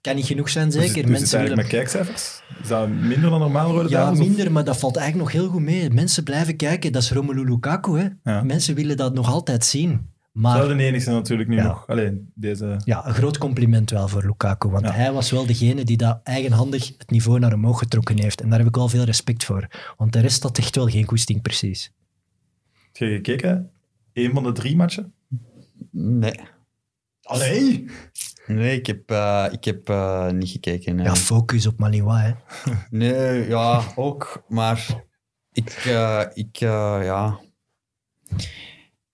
[0.00, 0.92] kan niet genoeg zijn, Hoe zeker.
[0.94, 1.56] hoe zit Mensen willen...
[1.56, 2.42] met kijkcijfers?
[2.62, 5.42] Is dat minder dan normaal rode Ja, duivels, of- minder, maar dat valt eigenlijk nog
[5.42, 5.90] heel goed mee.
[5.90, 6.92] Mensen blijven kijken.
[6.92, 7.98] Dat is Romelu Lukaku.
[7.98, 8.08] Hè.
[8.32, 8.42] Ja.
[8.42, 10.12] Mensen willen dat nog altijd zien.
[10.34, 11.66] Maar Zou de enigste natuurlijk nu Ja.
[11.66, 11.86] nog.
[11.86, 12.76] Alleen deze...
[12.84, 14.68] ja, een groot compliment wel voor Lukaku.
[14.68, 14.92] Want Ja.
[14.92, 18.40] hij was wel degene die dat eigenhandig het niveau naar omhoog getrokken heeft.
[18.40, 19.68] En daar heb ik wel veel respect voor.
[19.96, 21.92] Want de rest had echt wel geen goesting, precies.
[22.72, 23.70] Heb je gekeken?
[24.12, 25.12] Eén van de drie matchen?
[25.90, 26.40] Nee.
[27.22, 27.86] Allee!
[28.46, 30.96] Nee, ik heb, eh, ik heb eh, niet gekeken.
[30.96, 31.04] nee.
[31.04, 32.20] Ja, focus op Maliwa.
[32.20, 32.32] Hè.
[32.90, 34.44] Nee, ja, ook.
[34.48, 35.02] Maar
[35.52, 37.40] ik, eh, ik ja...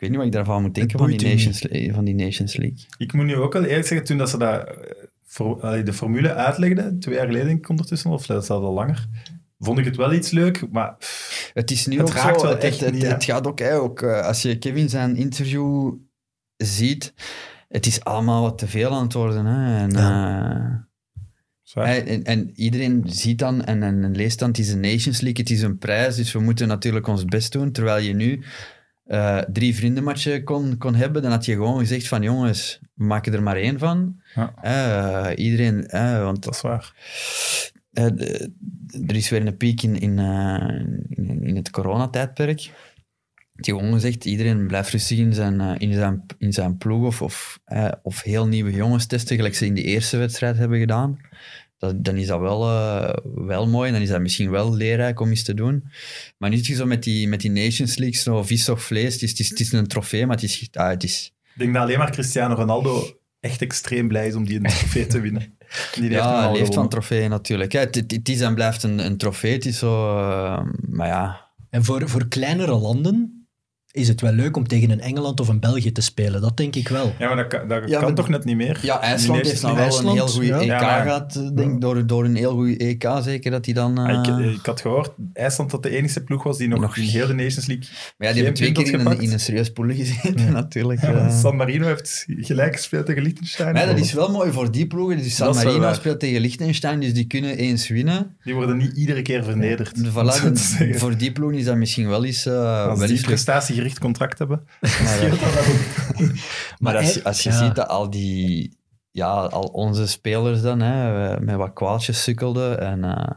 [0.01, 2.87] Ik weet niet wat ik daarvan moet denken, van die, Nations, van die Nations League.
[2.99, 4.75] Ik moet nu ook wel eerlijk zeggen, toen dat ze dat, eh,
[5.25, 8.73] voor, allee, de formule uitlegden, twee jaar geleden denk ik ondertussen, of dat is al
[8.73, 9.07] langer,
[9.59, 12.47] vond ik het wel iets leuk, maar pff, Het is nu Het ook raakt zo,
[12.47, 15.93] wel echt het, niet, gaat ook, hè, ook eh, als je Kevin zijn interview
[16.57, 17.15] ziet,
[17.69, 19.47] het is allemaal wat te veel aan het worden.
[19.47, 20.75] Hè, en, eh,
[21.63, 21.87] zwaar.
[21.87, 25.21] Hey, en, en iedereen ziet dan en, en, en leest dan, het is een Nations
[25.21, 27.73] League, het is een prijs, dus we moeten natuurlijk ons best doen.
[27.73, 28.45] Terwijl je nu
[29.11, 33.43] eh, drie vriendenmatchen kon, kon hebben, dan had je gewoon gezegd van jongens, maken er
[33.43, 34.21] maar één van.
[34.35, 34.55] Ja.
[34.63, 36.93] Eh, iedereen, eh, want dat is waar.
[37.91, 38.53] de-
[39.07, 40.19] er is weer een piek in, in,
[41.09, 42.71] in, in het coronatijdperk.
[43.55, 47.61] Die gewoon gezegd, iedereen blijft rustig in zijn, in zijn, in zijn ploeg of, of,
[47.65, 51.19] eh, of heel nieuwe jongens testen, gelijk ze in de eerste wedstrijd hebben gedaan.
[51.81, 55.21] Dat, dan is dat wel, eh, wel mooi en dan is dat misschien wel leerrijk
[55.21, 55.85] om eens te doen.
[56.39, 59.13] Maar niet zo met die, met die Nations League, zo vis of vlees.
[59.13, 61.59] Het is, het is, het is een trofee, maar het is, ah, het is Ik
[61.59, 65.21] denk dat alleen maar Cristiano Ronaldo echt extreem blij is om die een trofee te
[65.21, 65.59] winnen.
[65.95, 67.73] Die ja, hij leeft van trofeeën natuurlijk.
[67.73, 70.19] Ja, het, het, het is en blijft een, een trofee, het is zo...
[70.19, 73.40] eh, maar ja, En voor, voor kleinere landen
[73.93, 76.41] is het wel leuk om tegen een Engeland of een België te spelen.
[76.41, 77.15] Dat denk ik wel.
[77.19, 78.79] Ja, maar dat kan, dat Ja, kan maar- toch net niet meer?
[78.83, 80.59] Ja, IJsland heeft Nations wel een heel goede ja.
[80.61, 83.75] EK Ja, maar- gehad, eh, denk door, door een heel goede EK zeker, dat hij
[83.75, 83.99] dan...
[83.99, 86.97] eh, Ah, Ik, ik had gehoord, IJsland dat de enige ploeg was die nog, Nog-
[86.97, 87.87] in heel de Nations League...
[88.19, 91.01] maar ja, die hebben twee keer in een, in een serieus pool gezeten, natuurlijk.
[91.01, 91.39] Ja, eh.
[91.41, 93.73] San Marino heeft gelijk gespeeld tegen Liechtenstein.
[93.75, 95.17] Maar dat is wel mooi voor die ploegen.
[95.17, 98.37] Dus San Marino speelt tegen Liechtenstein, dus die kunnen eens winnen.
[98.45, 99.93] Die worden niet iedere keer vernederd.
[99.99, 103.27] Voilà, dus voor die ploeg is dat misschien wel eens, eh Als wel die eens
[103.27, 103.29] leuk.
[103.81, 104.67] Prestatiegericht contract hebben,
[106.79, 107.21] Maar, ja.
[107.23, 107.65] als, je ja.
[107.65, 108.79] ziet dat al die,
[109.11, 113.31] ja, al onze spelers dan, hè, met wat kwaaltjes sukkelden, en eh,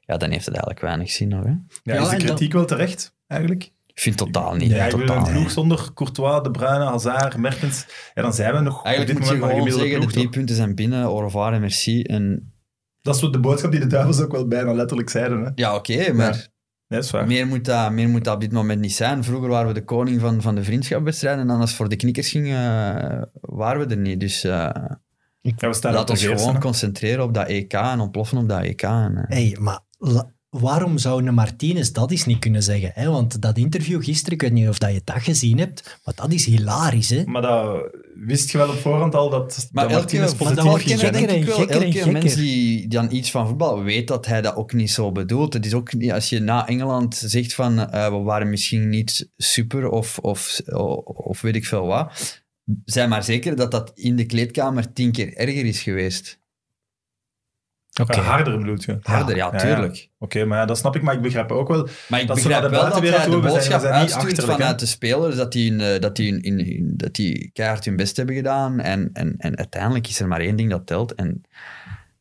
[0.00, 1.44] ja, dan heeft het eigenlijk weinig zin nog.
[1.44, 1.52] Hè.
[1.82, 3.72] Ja, is de kritiek wel terecht, eigenlijk?
[3.86, 4.70] Ik vind totaal niet.
[4.70, 8.78] Ja, totaal een ploeg zonder Courtois, De Bruyne, Hazard, Mertens, ja, dan zijn we nog
[8.78, 10.32] op Eigenlijk dit moet je gewoon zeggen, de drie toch?
[10.32, 12.02] punten zijn binnen, au revoir en merci.
[12.02, 12.52] En,
[13.00, 15.44] Dat is wat de boodschap die de duivels ook wel bijna letterlijk zeiden.
[15.44, 15.50] Hè?
[15.54, 16.52] ja, oké, maar...
[16.88, 16.96] Ja.
[16.96, 17.26] Nee, dat is waar.
[17.26, 19.24] Meer moet, dat, meer moet dat op dit moment niet zijn.
[19.24, 21.96] Vroeger waren we de koning van, van de vriendschapwedstrijden en dan als het voor de
[21.96, 24.20] knikkers ging, eh, waren we er niet.
[24.20, 24.70] Dus eh
[25.40, 28.82] Ja, we laat ons gewoon concentreren op dat EK en ontploffen op dat EK.
[28.82, 29.80] En, eh, Hey, maar
[30.48, 32.90] waarom zou een Martinez dat eens niet kunnen zeggen?
[32.94, 33.10] Hè?
[33.10, 36.32] Want dat interview gisteren, ik weet niet of dat je dat gezien hebt, maar dat
[36.32, 37.10] is hilarisch.
[37.10, 37.24] Hè?
[37.24, 40.64] Maar dat wist je wel op voorhand al dat, Maar dat elke, maar positief dat
[40.64, 41.14] wordt ging zijn.
[41.14, 41.36] gekker hè?
[41.36, 42.12] denk ik en wel, gekker en elke gekker.
[42.12, 45.52] mens die dan iets van voetbal weet dat hij dat ook niet zo bedoelt.
[45.52, 49.30] Het is ook niet, als je na Engeland zegt van eh, we waren misschien niet
[49.36, 50.60] super of, of,
[51.04, 52.42] of weet ik veel wat,
[52.84, 56.42] zijn maar zeker dat dat in de kleedkamer tien keer erger is geweest.
[58.00, 58.16] Oké.
[58.16, 58.98] Ja, harder bedoelt je.
[59.02, 60.08] Harder, ja, Ja, tuurlijk.
[60.18, 61.88] Oké, maar ja, dat snap ik, maar ik begrijp ook wel.
[62.08, 64.86] Maar ik Dat begrijp de wel dat hij de boodschap zijn niet uitstuurt vanuit de
[64.86, 68.16] spelers dat die, in, eh, dat die, in, in, in- dat die keihard hun best
[68.16, 68.80] hebben gedaan.
[68.80, 71.14] En, en, en uiteindelijk is er maar één ding dat telt.
[71.14, 71.42] En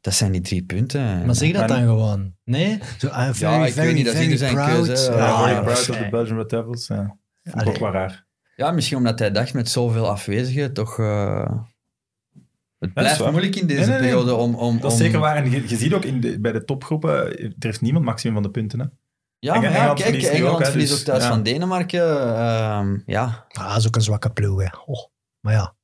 [0.02, 1.26] dat zijn die drie punten.
[1.26, 2.34] Maar zeg dat Maar- dan gewoon.
[2.44, 2.80] Nee?
[2.98, 4.86] Zo, I'm very, ik weet very, niet, dat is zijn proud.
[4.86, 5.12] keuze.
[5.12, 6.04] Ja, Ah, very ja, proud of nee.
[6.04, 6.88] the Belgian Red Devils.
[6.88, 6.96] Ja.
[7.44, 7.74] Vind ik Allee.
[7.74, 8.26] ook wel raar.
[8.56, 11.00] Ja, misschien omdat hij dacht met zoveel afwezigen toch...
[11.00, 11.52] eh,
[12.84, 14.10] het blijft moeilijk in deze Nee, nee, nee.
[14.10, 14.56] periode om...
[14.56, 15.36] om Dat is om- zeker waar.
[15.36, 18.44] En je, je ziet ook in de, bij de topgroepen, er heeft niemand maximum van
[18.44, 18.80] de punten.
[18.80, 18.86] Hè?
[19.40, 21.30] Ja, En maar ja, Engeland kijk, Engeland ook, hè, verliest dus, ook thuis ja.
[21.30, 22.20] van Denemarken.
[22.36, 24.62] ehm, ja, Ah, dat is ook een zwakke ploeg.
[24.62, 24.68] Hè.
[24.86, 25.06] Oh,
[25.40, 25.76] maar ja.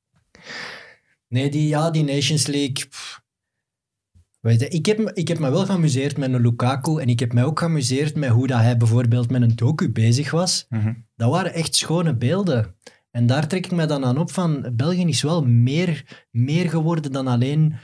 [1.28, 2.86] Nee, die, ja, die Nations League.
[2.88, 3.22] pff.
[4.40, 7.20] Weet je, ik, heb, me- ik heb me wel geamuseerd met een Lukaku en ik
[7.20, 10.66] heb mij ook geamuseerd met hoe dat hij bijvoorbeeld met een docu bezig was.
[10.68, 10.92] Mhm.
[11.16, 12.74] Dat waren echt schone beelden.
[13.10, 17.12] En daar trek ik me dan aan op van, België is wel meer, meer geworden
[17.12, 17.74] dan alleen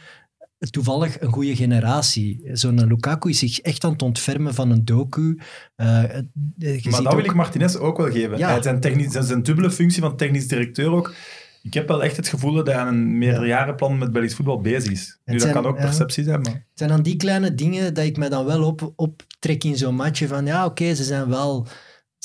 [0.59, 2.51] toevallig een goede generatie.
[2.53, 5.39] Zo'n Lukaku is zich echt aan het ontfermen van een docu.
[5.75, 8.39] Eh, Maar dat wil ik Martinez ook wel geven.
[8.39, 8.51] Ja.
[8.51, 11.15] Hij zijn, technisch, zijn, dubbele functie van technisch directeur ook.
[11.63, 14.93] Ik heb wel echt het gevoel dat hij aan een meerjarenplan met Belgisch voetbal bezig
[14.93, 15.19] is.
[15.25, 16.53] Nu, dat kan ook perceptie zijn, maar...
[16.53, 19.95] Het zijn dan die kleine dingen dat ik me dan wel op, optrek in zo'n
[19.95, 21.67] matchje van ja, oké, ze zijn wel...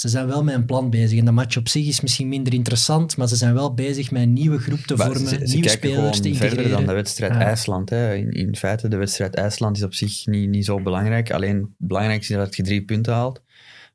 [0.02, 1.20] Ze zijn wel met een plan bezig.
[1.20, 4.22] En de match op zich is misschien minder interessant, maar ze zijn wel bezig met
[4.22, 6.72] een nieuwe groep te Maar vormen, ze, ze nieuwe spelers te verder integreren.
[6.72, 7.40] dan de wedstrijd Ja.
[7.40, 7.90] IJsland.
[7.90, 8.16] Hè.
[8.16, 11.32] In, in feite, de wedstrijd IJsland is op zich niet, niet zo belangrijk.
[11.32, 13.42] Alleen het belangrijkste is dat je drie punten haalt.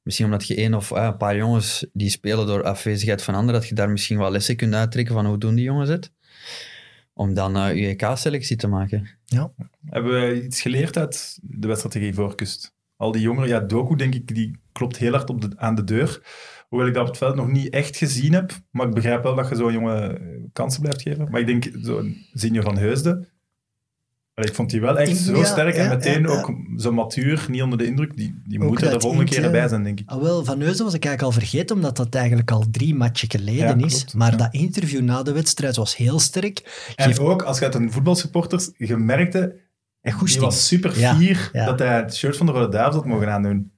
[0.02, 3.60] Misschien omdat je één of eh, een paar jongens die spelen door afwezigheid van anderen,
[3.60, 6.12] dat je daar misschien wel lessen kunt uittrekken van hoe doen die jongens het.
[7.12, 9.08] Om dan eh je EK-selectie te maken.
[9.84, 12.74] Hebben we iets geleerd uit de wedstrijd tegen Ivoorkust?
[12.96, 15.84] Al die jongeren, ja, Doku denk ik, die klopt heel hard op de, aan de
[15.84, 16.22] deur.
[16.68, 18.52] Hoewel ik dat op het veld nog niet echt gezien heb.
[18.70, 21.28] Maar ik begrijp wel dat je zo'n jongen eh, kansen blijft geven.
[21.30, 23.28] Maar ik denk, zo'n Zinjo van Heusden...
[24.34, 27.62] Ik vond die wel echt zo ja, sterk en meteen ja, ook zo matuur, niet
[27.62, 28.16] onder de indruk.
[28.16, 30.08] Die, die moet er de volgende eentje- keren bij zijn, denk ik.
[30.08, 33.30] Ah, wel, Van Neuzen was ik eigenlijk al vergeten, omdat dat eigenlijk al drie matchen
[33.30, 33.94] geleden is.
[33.94, 36.92] klopt, maar dat interview na de wedstrijd was heel sterk.
[36.96, 39.56] En ook, als je uit een voetbalsupporters, je merkte,
[40.02, 43.32] en die was super fier dat hij het shirt van de Rode Duivels had mogen
[43.32, 43.70] aandoen.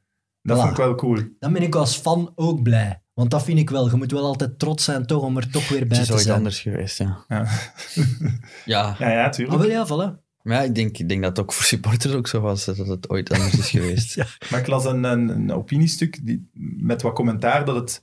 [0.49, 0.61] Dat Voilà.
[0.61, 1.21] vond ik wel cool.
[1.39, 3.03] Dan ben ik als fan ook blij.
[3.15, 3.91] Want dat vind ik wel.
[3.91, 6.13] Je moet wel altijd trots zijn toch, om er toch weer Het bij is te
[6.13, 6.37] ooit zijn.
[6.37, 7.25] anders geweest, ja.
[7.29, 7.47] Ja,
[8.65, 9.59] Ja, ja, ja Ah, tuurlijk.
[9.63, 10.27] wel ja, voilà.
[10.43, 12.77] maar ja, ik denk, ik denk dat het ook voor supporters ook zo was, dat
[12.77, 14.15] het ooit anders is geweest.
[14.21, 14.27] Ja.
[14.51, 18.03] Maar ik las een, een, een opiniestuk die, met wat commentaar dat het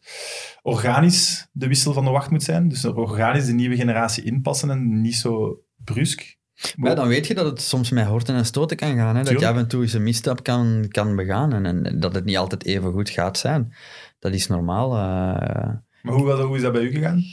[0.61, 2.67] organisch de wissel van de wacht moet zijn.
[2.67, 6.37] Dus organisch de nieuwe generatie inpassen en niet zo brusk.
[6.75, 9.15] Maar ja, dan weet je dat het soms met horten en stoten kan gaan.
[9.15, 9.23] Hè?
[9.23, 12.25] Dat je af en toe eens een misstap kan, kan begaan en, en dat het
[12.25, 13.73] niet altijd even goed gaat zijn.
[14.19, 14.93] Dat is normaal.
[14.95, 15.69] eh.
[16.01, 17.23] Maar hoe, hoe is dat bij u gegaan?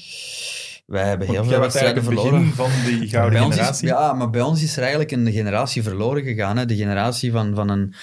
[0.86, 2.30] wij hebben heel Want veel wedstrijden verloren.
[2.40, 3.88] begin van die gouden Bij ons is, generatie.
[3.88, 6.56] ja, maar bij ons is er eigenlijk een generatie verloren gegaan.
[6.56, 6.66] Hè?
[6.66, 7.94] De generatie van, van een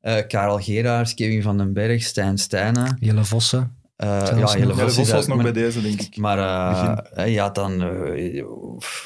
[0.00, 2.96] eh, Karel Geraars, Kevin van den Berg, Stijn Stijnen.
[3.00, 3.76] Jelle Vossen.
[3.96, 4.52] eh, ja, nog.
[4.54, 6.16] hele Ja, de Vos Vos is was nog maar- bij deze, denk ik.
[6.16, 7.78] Maar eh, eh, je had dan,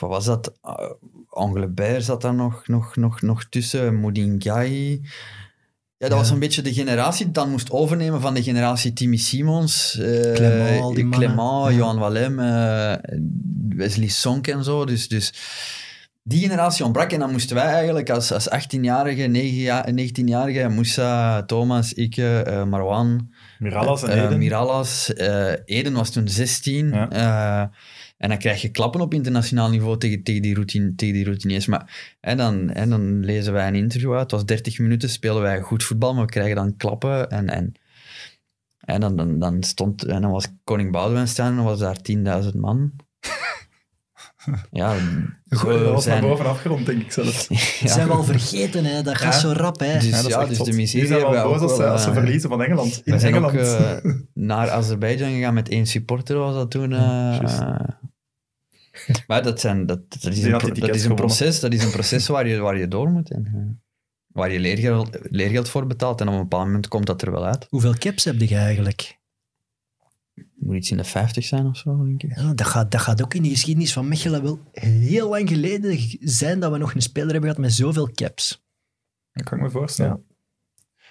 [0.01, 0.53] wat was dat?
[1.31, 5.01] Uh, Anglebert zat daar nog, nog, nog, nog tussen, Moudingai.
[5.97, 9.17] Ja, dat was een beetje de generatie die dan moest overnemen van de generatie Timmy
[9.17, 11.09] Simons, eh, Clement, al die.
[11.09, 11.73] Clement, Ja.
[11.73, 12.95] Johan Wallem, eh,
[13.69, 14.85] Wesley Sonk en zo.
[14.85, 15.33] Dus, dus
[16.23, 21.43] die generatie ontbrak en dan moesten wij eigenlijk als, als 18-jarige, 9 ja- 19-jarige, Moussa,
[21.43, 24.39] Thomas, ik, eh, Marwan, Mirallas en Eden.
[24.39, 26.89] Mirallas, eh, Eden was toen 16.
[26.89, 27.71] Ja.
[28.21, 31.67] En dan krijg je klappen op internationaal niveau tegen, tegen, die, routine, tegen die routiniers.
[31.67, 34.21] Maar hè, dan, hè, dan lezen wij een interview uit.
[34.21, 37.31] Het was 30 minuten, spelen wij goed voetbal, maar we krijgen dan klappen.
[37.31, 37.73] En, en,
[38.81, 40.05] en dan, dan, dan stond...
[40.05, 41.97] En dan was Koning Boudewijn staan en dan was daar
[42.43, 42.93] 10.000 man.
[44.71, 44.95] Ja,
[45.45, 46.21] dat zo was naar zijn...
[46.21, 47.49] boven afgerond, denk ik zelfs.
[47.81, 49.03] Dat zijn we al vergeten, hè.
[49.03, 49.39] dat gaat Ja.
[49.41, 49.81] zo rap.
[49.81, 49.93] Hè.
[49.99, 51.91] Dus Ja, dat is ja, dus de Die miserie zijn wel boos als, ze- wel,
[51.93, 53.03] als ze eh, verliezen van Engeland.
[53.05, 53.59] In We zijn Engeland.
[53.59, 53.65] ook
[54.05, 56.93] eh, naar Azerbeidzjan gegaan met één supporter, was dat toen.
[56.93, 57.79] eh.
[59.27, 62.27] Maar dat, zijn, dat, dat, is, een, dat, is een proces, dat is een proces
[62.27, 63.31] waar je, waar je door moet.
[63.31, 63.81] En,
[64.33, 66.21] waar je leergeld, leergeld voor betaalt.
[66.21, 67.67] En op een bepaald moment komt dat er wel uit.
[67.69, 69.19] Hoeveel caps heb je eigenlijk?
[70.55, 72.37] Moet iets in de 50 zijn of zo, denk ik.
[72.37, 75.99] Ja, dat, gaat, dat gaat ook in de geschiedenis van Mechelen wel heel lang geleden
[76.21, 78.63] zijn dat we nog een speler hebben gehad met zoveel caps.
[79.33, 80.25] Dat kan ik me voorstellen.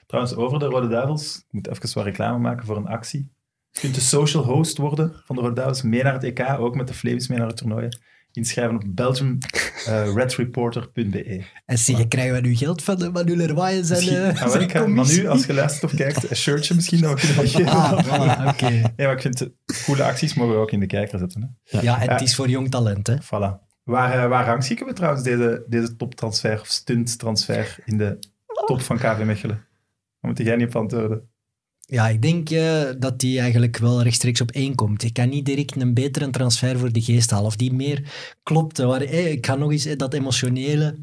[0.06, 1.38] Trouwens, over de Rode Duivels.
[1.38, 3.30] Ik moet even wat reclame maken voor een actie.
[3.72, 5.82] Je kunt de social host worden van de Rode Duivels.
[5.82, 7.88] Mee naar het EK, ook met de Flames mee naar het toernooi.
[8.32, 11.44] Inschrijven op belgiumredreporter.be.
[11.66, 14.72] En zie, krijgen we nu geld van de Manu Leroy en eh, ah, wel, ik
[14.72, 17.72] ga- als je luistert of kijkt, een shirtje misschien dat we kunnen geven.
[17.72, 18.70] Ah, voilà, oké.
[18.70, 19.50] Nee, maar ik vind
[19.86, 21.58] coole acties mogen we ook in de kijker zetten.
[21.64, 21.80] Hè.
[21.82, 23.16] Ja, en het is voor jong talent, hè.
[23.24, 23.68] Voilà.
[23.84, 28.18] Waar, eh, waar rangschikken we trouwens deze, deze toptransfer of stunttransfer in de
[28.66, 29.56] top van KV Mechelen?
[30.20, 31.30] Daar moet jij niet op antwoorden.
[31.92, 35.04] Ja, ik denk eh, dat die eigenlijk wel rechtstreeks op één komt.
[35.04, 37.46] Ik kan niet direct een betere transfer voor de geest halen.
[37.46, 38.12] Of die meer
[38.44, 38.78] klopt.
[38.78, 40.96] Waar, eh, ik ga nog eens eh, dat emotionele...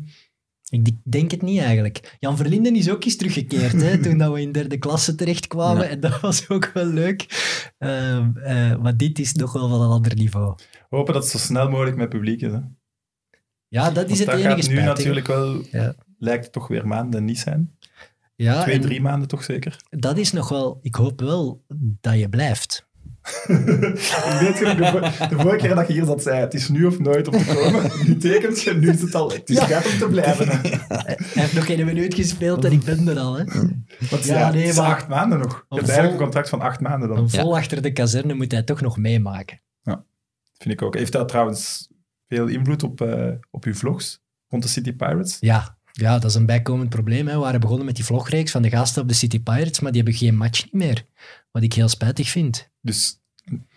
[0.68, 2.16] Ik denk het niet eigenlijk.
[2.20, 5.82] Jan Verlinden is ook eens teruggekeerd hè, toen dat we in derde klasse terechtkwamen.
[5.82, 5.88] Ja.
[5.88, 7.26] En dat was ook wel leuk.
[7.78, 10.54] Ehm, eh, maar dit is nog wel van een ander niveau.
[10.88, 12.52] Hopen dat het zo snel mogelijk met publiek is.
[12.52, 12.60] Hè.
[13.68, 15.94] Ja, dat is Want het dat enige gaat nu natuurlijk wel, Ja.
[16.18, 17.75] lijkt het toch weer maanden niet zijn.
[18.36, 19.76] Ja, Twee, drie maanden toch zeker?
[19.90, 20.78] dat is nog wel...
[20.82, 21.64] Ik hoop wel
[22.00, 22.84] dat je blijft.
[23.46, 26.98] weet de, vo- de vorige keer dat je hier zat zei, het is nu of
[26.98, 27.90] nooit om te komen.
[28.06, 29.30] Nu tekent je, nu is het al.
[29.32, 29.64] Het is Ja.
[29.66, 30.48] gaat om te blijven.
[31.04, 33.34] Hij heeft nog geen minuut gespeeld en ik ben er al.
[33.38, 33.42] Hè.
[33.42, 35.66] Ja, ja, nee, het is maar- acht maanden nog.
[35.68, 37.18] Je hebt eigenlijk vol- een contract van acht maanden dan.
[37.18, 39.60] Een vol achter de kazerne moet hij toch nog meemaken.
[40.58, 40.94] Vind ik ook.
[40.94, 41.88] Heeft dat trouwens
[42.28, 45.36] veel invloed op, eh, op uw vlogs rond de City Pirates?
[45.40, 47.26] Ja, ja, dat is een bijkomend probleem.
[47.26, 47.32] Hè.
[47.34, 50.02] We waren begonnen met die vlogreeks van de gasten op de City Pirates, maar die
[50.02, 51.04] hebben geen match niet meer.
[51.50, 52.70] Wat ik heel spijtig vind.
[52.80, 53.20] Dus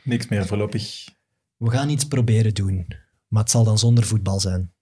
[0.04, 1.08] niks meer voorlopig.
[1.58, 2.88] We gaan iets proberen doen,
[3.28, 4.74] maar het zal dan zonder voetbal zijn.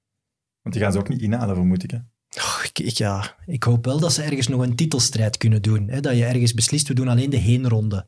[0.62, 1.92] Want die gaan ze ook niet inhalen, vermoed ik.
[1.92, 1.98] Hè?
[2.38, 5.88] Oh, ik, ik- ja, ik hoop wel dat ze ergens nog een titelstrijd kunnen doen.
[5.90, 6.00] Hè.
[6.00, 8.08] Dat je ergens beslist, we doen alleen de heenronde.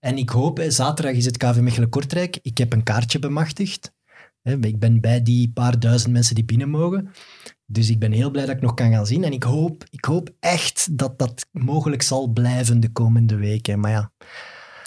[0.00, 2.38] En ik hoop, hè, zaterdag is het KV Mechelen-Kortrijk.
[2.42, 3.92] Ik heb een kaartje bemachtigd.
[4.42, 7.10] Hè, Ik ben bij die paar duizend mensen die binnen mogen.
[7.72, 9.24] Dus ik ben heel blij dat ik nog kan gaan zien.
[9.24, 13.80] En ik hoop, ik hoop echt dat dat mogelijk zal blijven de komende weken.
[13.80, 14.12] Maar ja,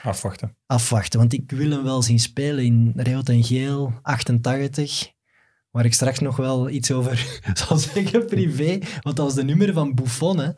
[0.04, 0.56] Afwachten.
[0.66, 1.20] afwachten.
[1.20, 5.12] Want ik wil hem wel zien spelen in rood en geel, 88.
[5.72, 8.80] Waar ik straks nog wel iets over zal zeggen, privé.
[9.02, 10.50] Want dat was de nummer van Buffon hè,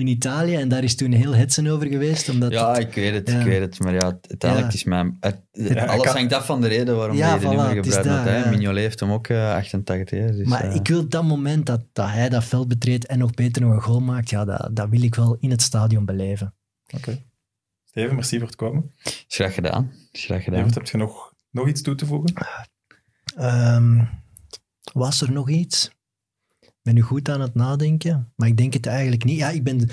[0.00, 0.54] in Italië.
[0.54, 2.28] En daar is toen heel hetsen over geweest.
[2.28, 3.38] Omdat Ja, het- ik weet het, Ja.
[3.38, 3.78] ik weet het.
[3.78, 4.78] Maar ja, uiteindelijk Ja.
[4.78, 5.16] is mijn...
[5.20, 8.04] alles kan- hangt af van de reden waarom Ja, je de voilà, nummer gebruikt.
[8.04, 8.50] dat, hè.
[8.50, 10.18] Mignolet heeft hem ook eh, 88.
[10.18, 13.18] Hè, dus, maar eh, ik wil dat moment dat, dat hij dat veld betreedt en
[13.18, 16.04] nog beter nog een goal maakt, ja, dat, dat wil ik wel in het stadion
[16.04, 16.54] beleven.
[16.96, 17.22] Oké.
[17.84, 18.92] Steven, merci voor het komen.
[19.04, 19.92] is graag gedaan.
[20.12, 20.58] Is graag gedaan.
[20.60, 22.34] Evert, heb je nog, nog iets toe te voegen?
[23.36, 24.04] Ehm,
[24.92, 25.90] was er nog iets?
[26.80, 29.38] Ik ben nu goed aan het nadenken, maar ik denk het eigenlijk niet.
[29.38, 29.88] Ja, ik ben,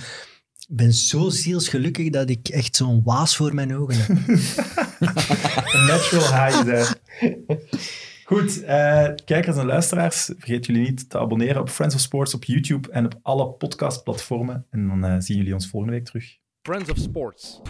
[0.67, 4.09] ben zo zielsgelukkig dat ik echt zo'n waas voor mijn ogen heb.
[5.73, 6.85] Een natural high hij.
[8.25, 12.43] Goed, eh, kijkers en luisteraars, vergeet jullie niet te abonneren op Friends of Sports op
[12.43, 14.65] YouTube en op alle podcastplatformen.
[14.69, 16.38] En dan eh, zien jullie ons volgende week terug.
[16.61, 17.61] Friends of Sports.